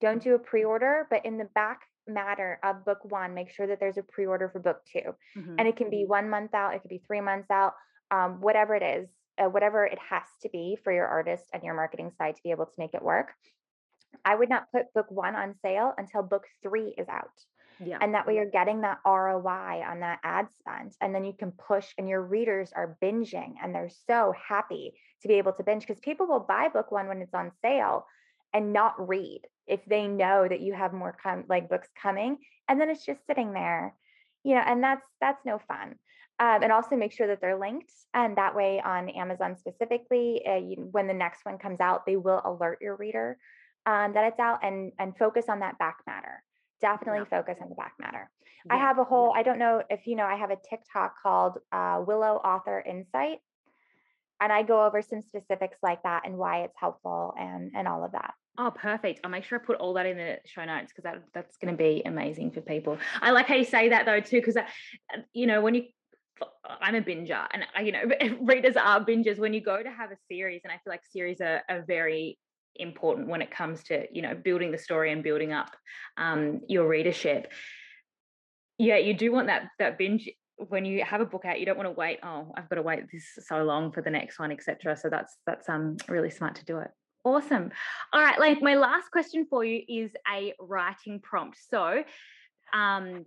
Don't 0.00 0.22
do 0.22 0.34
a 0.34 0.38
pre-order, 0.38 1.06
but 1.10 1.24
in 1.24 1.38
the 1.38 1.48
back 1.54 1.80
matter 2.06 2.58
of 2.62 2.84
book 2.84 2.98
one, 3.02 3.34
make 3.34 3.50
sure 3.50 3.66
that 3.66 3.80
there's 3.80 3.98
a 3.98 4.02
pre-order 4.02 4.48
for 4.48 4.60
book 4.60 4.80
2 4.92 4.98
mm-hmm. 5.36 5.54
and 5.58 5.68
it 5.68 5.76
can 5.76 5.90
be 5.90 6.04
one 6.06 6.30
month 6.30 6.54
out, 6.54 6.74
it 6.74 6.80
could 6.80 6.88
be 6.88 7.02
three 7.06 7.20
months 7.20 7.50
out, 7.50 7.74
um, 8.10 8.40
whatever 8.40 8.74
it 8.74 8.82
is, 8.82 9.08
uh, 9.38 9.48
whatever 9.48 9.84
it 9.84 9.98
has 10.10 10.22
to 10.42 10.48
be 10.50 10.76
for 10.82 10.92
your 10.92 11.06
artist 11.06 11.44
and 11.52 11.62
your 11.62 11.74
marketing 11.74 12.10
side 12.16 12.36
to 12.36 12.42
be 12.42 12.50
able 12.50 12.66
to 12.66 12.72
make 12.78 12.94
it 12.94 13.02
work. 13.02 13.28
I 14.24 14.34
would 14.34 14.48
not 14.48 14.70
put 14.72 14.92
book 14.94 15.06
one 15.10 15.36
on 15.36 15.54
sale 15.62 15.92
until 15.98 16.22
book 16.22 16.44
three 16.62 16.94
is 16.96 17.08
out. 17.08 17.30
Yeah. 17.84 17.98
And 18.00 18.14
that 18.14 18.26
way 18.26 18.34
you're 18.34 18.50
getting 18.50 18.80
that 18.80 18.98
ROI 19.06 19.82
on 19.86 20.00
that 20.00 20.18
ad 20.24 20.48
spend. 20.58 20.92
And 21.00 21.14
then 21.14 21.24
you 21.24 21.32
can 21.32 21.52
push, 21.52 21.86
and 21.96 22.08
your 22.08 22.22
readers 22.22 22.72
are 22.74 22.96
binging 23.00 23.54
and 23.62 23.72
they're 23.74 23.90
so 24.06 24.32
happy 24.48 24.94
to 25.22 25.28
be 25.28 25.34
able 25.34 25.52
to 25.52 25.62
binge 25.62 25.86
because 25.86 26.00
people 26.00 26.26
will 26.26 26.40
buy 26.40 26.68
book 26.68 26.90
one 26.90 27.06
when 27.06 27.22
it's 27.22 27.34
on 27.34 27.52
sale 27.62 28.06
and 28.52 28.72
not 28.72 28.94
read 29.08 29.42
if 29.68 29.80
they 29.86 30.06
know 30.06 30.46
that 30.48 30.60
you 30.60 30.72
have 30.72 30.92
more 30.92 31.16
com- 31.22 31.44
like 31.48 31.68
books 31.68 31.88
coming 32.00 32.38
and 32.68 32.80
then 32.80 32.88
it's 32.88 33.04
just 33.04 33.26
sitting 33.26 33.52
there 33.52 33.94
you 34.44 34.54
know 34.54 34.62
and 34.64 34.82
that's 34.82 35.06
that's 35.20 35.44
no 35.44 35.58
fun 35.68 35.94
um, 36.40 36.62
and 36.62 36.70
also 36.70 36.96
make 36.96 37.12
sure 37.12 37.26
that 37.26 37.40
they're 37.40 37.58
linked 37.58 37.92
and 38.14 38.36
that 38.36 38.54
way 38.54 38.80
on 38.84 39.08
amazon 39.10 39.56
specifically 39.56 40.42
uh, 40.46 40.56
you, 40.56 40.88
when 40.92 41.06
the 41.06 41.14
next 41.14 41.44
one 41.44 41.58
comes 41.58 41.80
out 41.80 42.06
they 42.06 42.16
will 42.16 42.42
alert 42.44 42.78
your 42.80 42.96
reader 42.96 43.38
um, 43.86 44.12
that 44.12 44.24
it's 44.24 44.40
out 44.40 44.58
and 44.62 44.92
and 44.98 45.16
focus 45.16 45.46
on 45.48 45.60
that 45.60 45.78
back 45.78 45.98
matter 46.06 46.42
definitely 46.80 47.20
yeah. 47.30 47.38
focus 47.38 47.58
on 47.62 47.68
the 47.68 47.74
back 47.74 47.94
matter. 47.98 48.30
Yeah. 48.66 48.74
I 48.74 48.78
have 48.78 48.98
a 48.98 49.04
whole, 49.04 49.32
I 49.34 49.42
don't 49.42 49.58
know 49.58 49.82
if 49.90 50.06
you 50.06 50.16
know, 50.16 50.24
I 50.24 50.36
have 50.36 50.50
a 50.50 50.56
TikTok 50.68 51.14
called 51.22 51.58
uh, 51.72 52.02
Willow 52.06 52.36
Author 52.36 52.80
Insight. 52.80 53.38
And 54.40 54.52
I 54.52 54.62
go 54.62 54.84
over 54.84 55.02
some 55.02 55.22
specifics 55.22 55.78
like 55.82 56.02
that 56.04 56.22
and 56.24 56.36
why 56.36 56.62
it's 56.62 56.76
helpful 56.78 57.34
and 57.38 57.72
and 57.74 57.88
all 57.88 58.04
of 58.04 58.12
that. 58.12 58.34
Oh, 58.56 58.72
perfect. 58.74 59.20
I'll 59.22 59.30
make 59.30 59.44
sure 59.44 59.60
I 59.60 59.64
put 59.64 59.76
all 59.76 59.94
that 59.94 60.06
in 60.06 60.16
the 60.16 60.38
show 60.44 60.64
notes 60.64 60.92
because 60.92 61.04
that, 61.04 61.22
that's 61.32 61.56
going 61.58 61.72
to 61.72 61.78
be 61.78 62.02
amazing 62.04 62.50
for 62.50 62.60
people. 62.60 62.98
I 63.22 63.30
like 63.30 63.46
how 63.46 63.54
you 63.54 63.64
say 63.64 63.90
that 63.90 64.04
though, 64.04 64.18
too, 64.18 64.40
because, 64.40 64.56
uh, 64.56 64.64
you 65.32 65.46
know, 65.46 65.60
when 65.60 65.76
you, 65.76 65.84
I'm 66.68 66.96
a 66.96 67.00
binger 67.00 67.46
and, 67.52 67.64
you 67.86 67.92
know, 67.92 68.02
readers 68.40 68.76
are 68.76 69.04
bingers. 69.04 69.38
When 69.38 69.54
you 69.54 69.60
go 69.60 69.80
to 69.80 69.88
have 69.88 70.10
a 70.10 70.16
series, 70.28 70.62
and 70.64 70.72
I 70.72 70.76
feel 70.76 70.92
like 70.92 71.02
series 71.08 71.40
are, 71.40 71.62
are 71.68 71.84
very 71.86 72.36
important 72.78 73.28
when 73.28 73.42
it 73.42 73.50
comes 73.50 73.82
to 73.84 74.06
you 74.12 74.22
know 74.22 74.34
building 74.34 74.70
the 74.70 74.78
story 74.78 75.12
and 75.12 75.22
building 75.22 75.52
up 75.52 75.74
um, 76.16 76.60
your 76.68 76.86
readership 76.86 77.50
yeah 78.78 78.96
you 78.96 79.14
do 79.14 79.32
want 79.32 79.48
that 79.48 79.68
that 79.78 79.98
binge 79.98 80.28
when 80.68 80.84
you 80.84 81.04
have 81.04 81.20
a 81.20 81.26
book 81.26 81.44
out, 81.44 81.60
you 81.60 81.66
don't 81.66 81.76
want 81.76 81.88
to 81.88 81.92
wait. 81.92 82.18
Oh, 82.22 82.52
I've 82.56 82.68
got 82.68 82.76
to 82.76 82.82
wait 82.82 83.04
this 83.12 83.24
so 83.46 83.62
long 83.62 83.92
for 83.92 84.02
the 84.02 84.10
next 84.10 84.38
one, 84.38 84.50
etc. 84.50 84.96
So 84.96 85.08
that's 85.08 85.36
that's 85.46 85.68
um 85.68 85.96
really 86.08 86.30
smart 86.30 86.56
to 86.56 86.64
do 86.64 86.78
it. 86.78 86.90
Awesome. 87.24 87.70
All 88.12 88.20
right, 88.20 88.38
like 88.38 88.62
my 88.62 88.74
last 88.74 89.10
question 89.10 89.46
for 89.48 89.64
you 89.64 89.82
is 89.88 90.10
a 90.32 90.54
writing 90.60 91.20
prompt. 91.20 91.58
So, 91.68 92.02
um, 92.72 93.26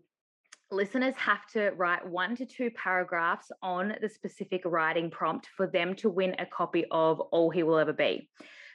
listeners 0.71 1.13
have 1.17 1.45
to 1.53 1.71
write 1.71 2.07
one 2.07 2.35
to 2.37 2.45
two 2.45 2.71
paragraphs 2.71 3.51
on 3.61 3.95
the 4.01 4.09
specific 4.09 4.61
writing 4.65 5.11
prompt 5.11 5.47
for 5.55 5.67
them 5.67 5.95
to 5.95 6.09
win 6.09 6.35
a 6.39 6.45
copy 6.45 6.85
of 6.89 7.19
All 7.19 7.49
He 7.49 7.63
Will 7.63 7.77
Ever 7.77 7.93
Be. 7.93 8.29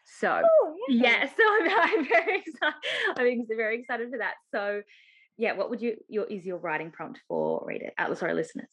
So, 0.04 0.42
oh, 0.44 0.74
yeah. 0.88 1.24
yeah. 1.24 1.26
so 1.36 1.42
I'm, 1.42 1.98
I'm, 1.98 2.08
very 2.08 2.38
excited. 2.46 2.74
I'm 3.16 3.46
very 3.48 3.80
excited 3.80 4.10
for 4.10 4.18
that. 4.18 4.34
So, 4.52 4.82
yeah, 5.38 5.52
what 5.52 5.70
would 5.70 5.82
you 5.82 5.96
your 6.08 6.24
is 6.24 6.46
your 6.46 6.58
writing 6.58 6.90
prompt 6.90 7.20
for 7.28 7.64
read 7.66 7.82
it? 7.82 7.94
Uh, 7.98 8.14
sorry, 8.14 8.34
listeners. 8.34 8.68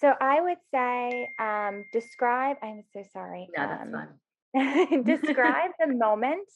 So 0.00 0.14
I 0.20 0.40
would 0.40 0.58
say 0.72 1.30
um, 1.38 1.84
describe. 1.92 2.56
I'm 2.62 2.82
so 2.92 3.02
sorry. 3.12 3.48
No, 3.56 3.66
that's 3.66 3.82
um, 3.82 3.92
fine. 3.92 5.02
describe 5.04 5.70
the 5.78 5.86
moment 5.94 6.48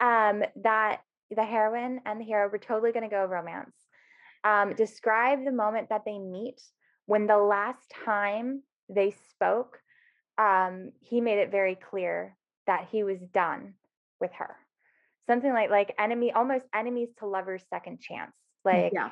um, 0.00 0.42
that 0.62 1.00
the 1.30 1.44
heroine 1.44 2.00
and 2.06 2.20
the 2.20 2.24
hero 2.24 2.48
were 2.48 2.58
totally 2.58 2.92
going 2.92 3.08
to 3.08 3.14
go 3.14 3.24
romance. 3.24 3.74
Um, 4.44 4.74
describe 4.74 5.44
the 5.44 5.52
moment 5.52 5.88
that 5.88 6.04
they 6.04 6.18
meet 6.18 6.60
when 7.06 7.26
the 7.26 7.38
last 7.38 7.92
time 8.04 8.62
they 8.88 9.14
spoke, 9.30 9.78
um, 10.38 10.92
he 11.00 11.20
made 11.20 11.38
it 11.38 11.50
very 11.50 11.74
clear 11.74 12.36
that 12.66 12.88
he 12.92 13.02
was 13.02 13.18
done 13.32 13.74
with 14.20 14.30
her. 14.38 14.56
Something 15.26 15.52
like 15.52 15.70
like 15.70 15.94
enemy, 15.98 16.32
almost 16.32 16.66
enemies 16.74 17.08
to 17.18 17.26
lovers 17.26 17.62
second 17.68 18.00
chance. 18.00 18.32
Like 18.72 18.92
yeah. 18.94 19.10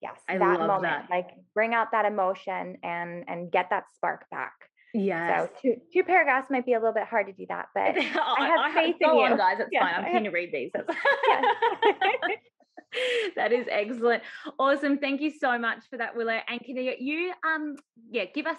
Yes, 0.00 0.20
I 0.28 0.38
that 0.38 0.60
moment, 0.60 0.82
that. 0.82 1.08
like 1.10 1.30
bring 1.54 1.74
out 1.74 1.90
that 1.92 2.04
emotion 2.04 2.76
and 2.82 3.24
and 3.26 3.50
get 3.50 3.70
that 3.70 3.84
spark 3.94 4.26
back. 4.30 4.52
Yeah. 4.94 5.46
So 5.46 5.50
two 5.60 5.76
two 5.92 6.04
paragraphs 6.04 6.48
might 6.50 6.64
be 6.64 6.74
a 6.74 6.78
little 6.78 6.94
bit 6.94 7.04
hard 7.04 7.26
to 7.26 7.32
do 7.32 7.46
that, 7.48 7.66
but 7.74 7.82
I 7.82 8.02
have 8.02 8.60
I 8.60 8.72
faith 8.74 8.96
have, 9.02 9.10
in 9.10 9.18
you. 9.18 9.24
On, 9.24 9.36
guys. 9.36 9.56
It's 9.58 9.76
fine. 9.76 9.94
I'm 9.94 10.12
keen 10.12 10.24
to 10.24 10.30
read 10.30 10.52
these. 10.52 10.70
that 13.36 13.52
is 13.52 13.66
excellent. 13.70 14.22
Awesome. 14.58 14.98
Thank 14.98 15.20
you 15.20 15.30
so 15.30 15.58
much 15.58 15.80
for 15.90 15.98
that, 15.98 16.16
Willow. 16.16 16.38
And 16.48 16.60
can 16.60 16.76
you 16.76 17.32
um 17.44 17.76
yeah, 18.10 18.24
give 18.26 18.46
us 18.46 18.58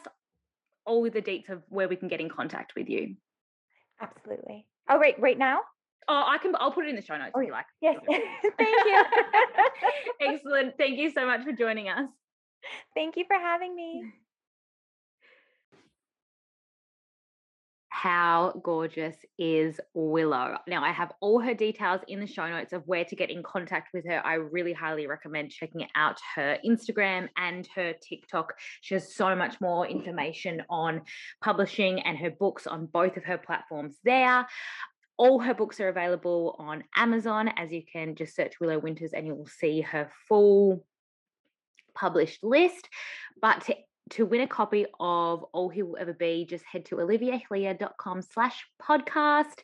all 0.90 1.04
the 1.04 1.22
deets 1.22 1.50
of 1.50 1.62
where 1.70 1.88
we 1.88 1.96
can 1.96 2.08
get 2.08 2.20
in 2.20 2.30
contact 2.30 2.74
with 2.76 2.90
you. 2.90 3.16
Absolutely. 4.02 4.66
Oh, 4.90 4.98
right, 4.98 5.18
right 5.20 5.38
now? 5.38 5.60
Oh, 6.12 6.24
I 6.26 6.40
can. 6.40 6.54
I'll 6.60 6.72
put 6.72 6.86
it 6.86 6.90
in 6.90 6.96
the 6.96 7.04
show 7.04 7.18
notes 7.18 7.34
oh, 7.36 7.40
if 7.40 7.46
you 7.46 7.52
like. 7.52 7.68
Yes. 7.82 7.98
Thank 8.08 8.86
you. 8.86 9.04
Excellent. 10.22 10.76
Thank 10.76 10.98
you 10.98 11.12
so 11.12 11.28
much 11.28 11.44
for 11.44 11.52
joining 11.52 11.88
us. 11.88 12.10
Thank 12.96 13.16
you 13.16 13.26
for 13.28 13.38
having 13.38 13.76
me. 13.76 14.12
how 18.02 18.54
gorgeous 18.64 19.18
is 19.38 19.78
Willow? 19.94 20.56
Now, 20.70 20.86
I 20.86 20.92
have 20.94 21.12
all 21.20 21.42
her 21.42 21.54
details 21.54 22.00
in 22.08 22.22
the 22.22 22.28
show 22.28 22.48
notes 22.48 22.72
of 22.72 22.88
where 22.88 23.04
to 23.04 23.14
get 23.14 23.30
in 23.30 23.44
contact 23.44 23.90
with 23.94 24.06
her. 24.08 24.26
I 24.26 24.36
really 24.36 24.72
highly 24.72 25.06
recommend 25.06 25.52
checking 25.52 25.86
out 25.96 26.18
her 26.36 26.58
Instagram 26.66 27.28
and 27.36 27.68
her 27.76 27.94
TikTok. 28.02 28.54
She 28.80 28.94
has 28.94 29.14
so 29.14 29.36
much 29.36 29.60
more 29.60 29.86
information 29.86 30.64
on 30.70 31.02
publishing 31.44 32.00
and 32.00 32.18
her 32.20 32.32
books 32.32 32.68
on 32.68 32.86
both 32.86 33.18
of 33.18 33.26
her 33.26 33.38
platforms 33.38 33.98
there. 34.06 34.48
All 35.20 35.40
her 35.40 35.54
books 35.54 35.82
are 35.82 35.90
available 35.90 36.56
on 36.58 36.86
Amazon, 36.96 37.50
as 37.58 37.74
you 37.74 37.84
can 37.84 38.16
just 38.16 38.36
search 38.36 38.60
Willow 38.62 38.80
Winters 38.80 39.12
and 39.12 39.28
you 39.28 39.36
will 39.36 39.48
see 39.48 39.82
her 39.82 40.10
full 40.30 40.86
published 41.94 42.42
list. 42.42 42.88
But 43.42 43.66
to 43.66 43.76
to 44.12 44.26
win 44.26 44.42
a 44.42 44.48
copy 44.48 44.86
of 45.00 45.44
All 45.54 45.70
He 45.70 45.84
Will 45.84 45.98
Ever 46.00 46.14
Be, 46.14 46.48
just 46.50 46.64
head 46.66 46.86
to 46.86 46.96
oliviahillier.com 46.96 48.22
slash 48.22 48.66
podcast. 48.82 49.60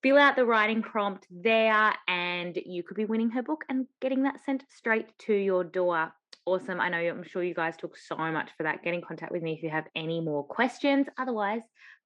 Fill 0.00 0.16
out 0.16 0.36
the 0.36 0.46
writing 0.46 0.80
prompt 0.80 1.26
there, 1.28 1.92
and 2.06 2.56
you 2.64 2.84
could 2.84 2.96
be 2.96 3.04
winning 3.04 3.30
her 3.30 3.42
book 3.42 3.64
and 3.68 3.86
getting 4.00 4.22
that 4.22 4.42
sent 4.46 4.64
straight 4.70 5.06
to 5.26 5.34
your 5.34 5.64
door. 5.64 6.12
Awesome. 6.46 6.80
I 6.80 6.88
know 6.88 6.98
I'm 6.98 7.24
sure 7.24 7.42
you 7.42 7.52
guys 7.52 7.76
took 7.76 7.96
so 7.96 8.16
much 8.16 8.50
for 8.56 8.62
that. 8.62 8.84
Get 8.84 8.94
in 8.94 9.02
contact 9.02 9.32
with 9.32 9.42
me 9.42 9.54
if 9.54 9.62
you 9.62 9.70
have 9.70 9.88
any 9.96 10.20
more 10.20 10.44
questions. 10.44 11.08
Otherwise, 11.18 11.62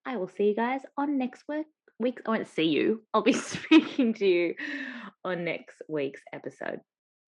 I 0.06 0.16
will 0.16 0.28
see 0.28 0.48
you 0.48 0.56
guys 0.56 0.80
on 0.96 1.18
next 1.18 1.44
week. 1.48 1.66
Week 2.02 2.20
I 2.26 2.30
won't 2.30 2.48
see 2.48 2.64
you. 2.68 3.02
I'll 3.14 3.22
be 3.22 3.32
speaking 3.32 4.12
to 4.14 4.26
you 4.26 4.54
on 5.24 5.44
next 5.44 5.80
week's 5.88 6.20
episode. 6.32 6.80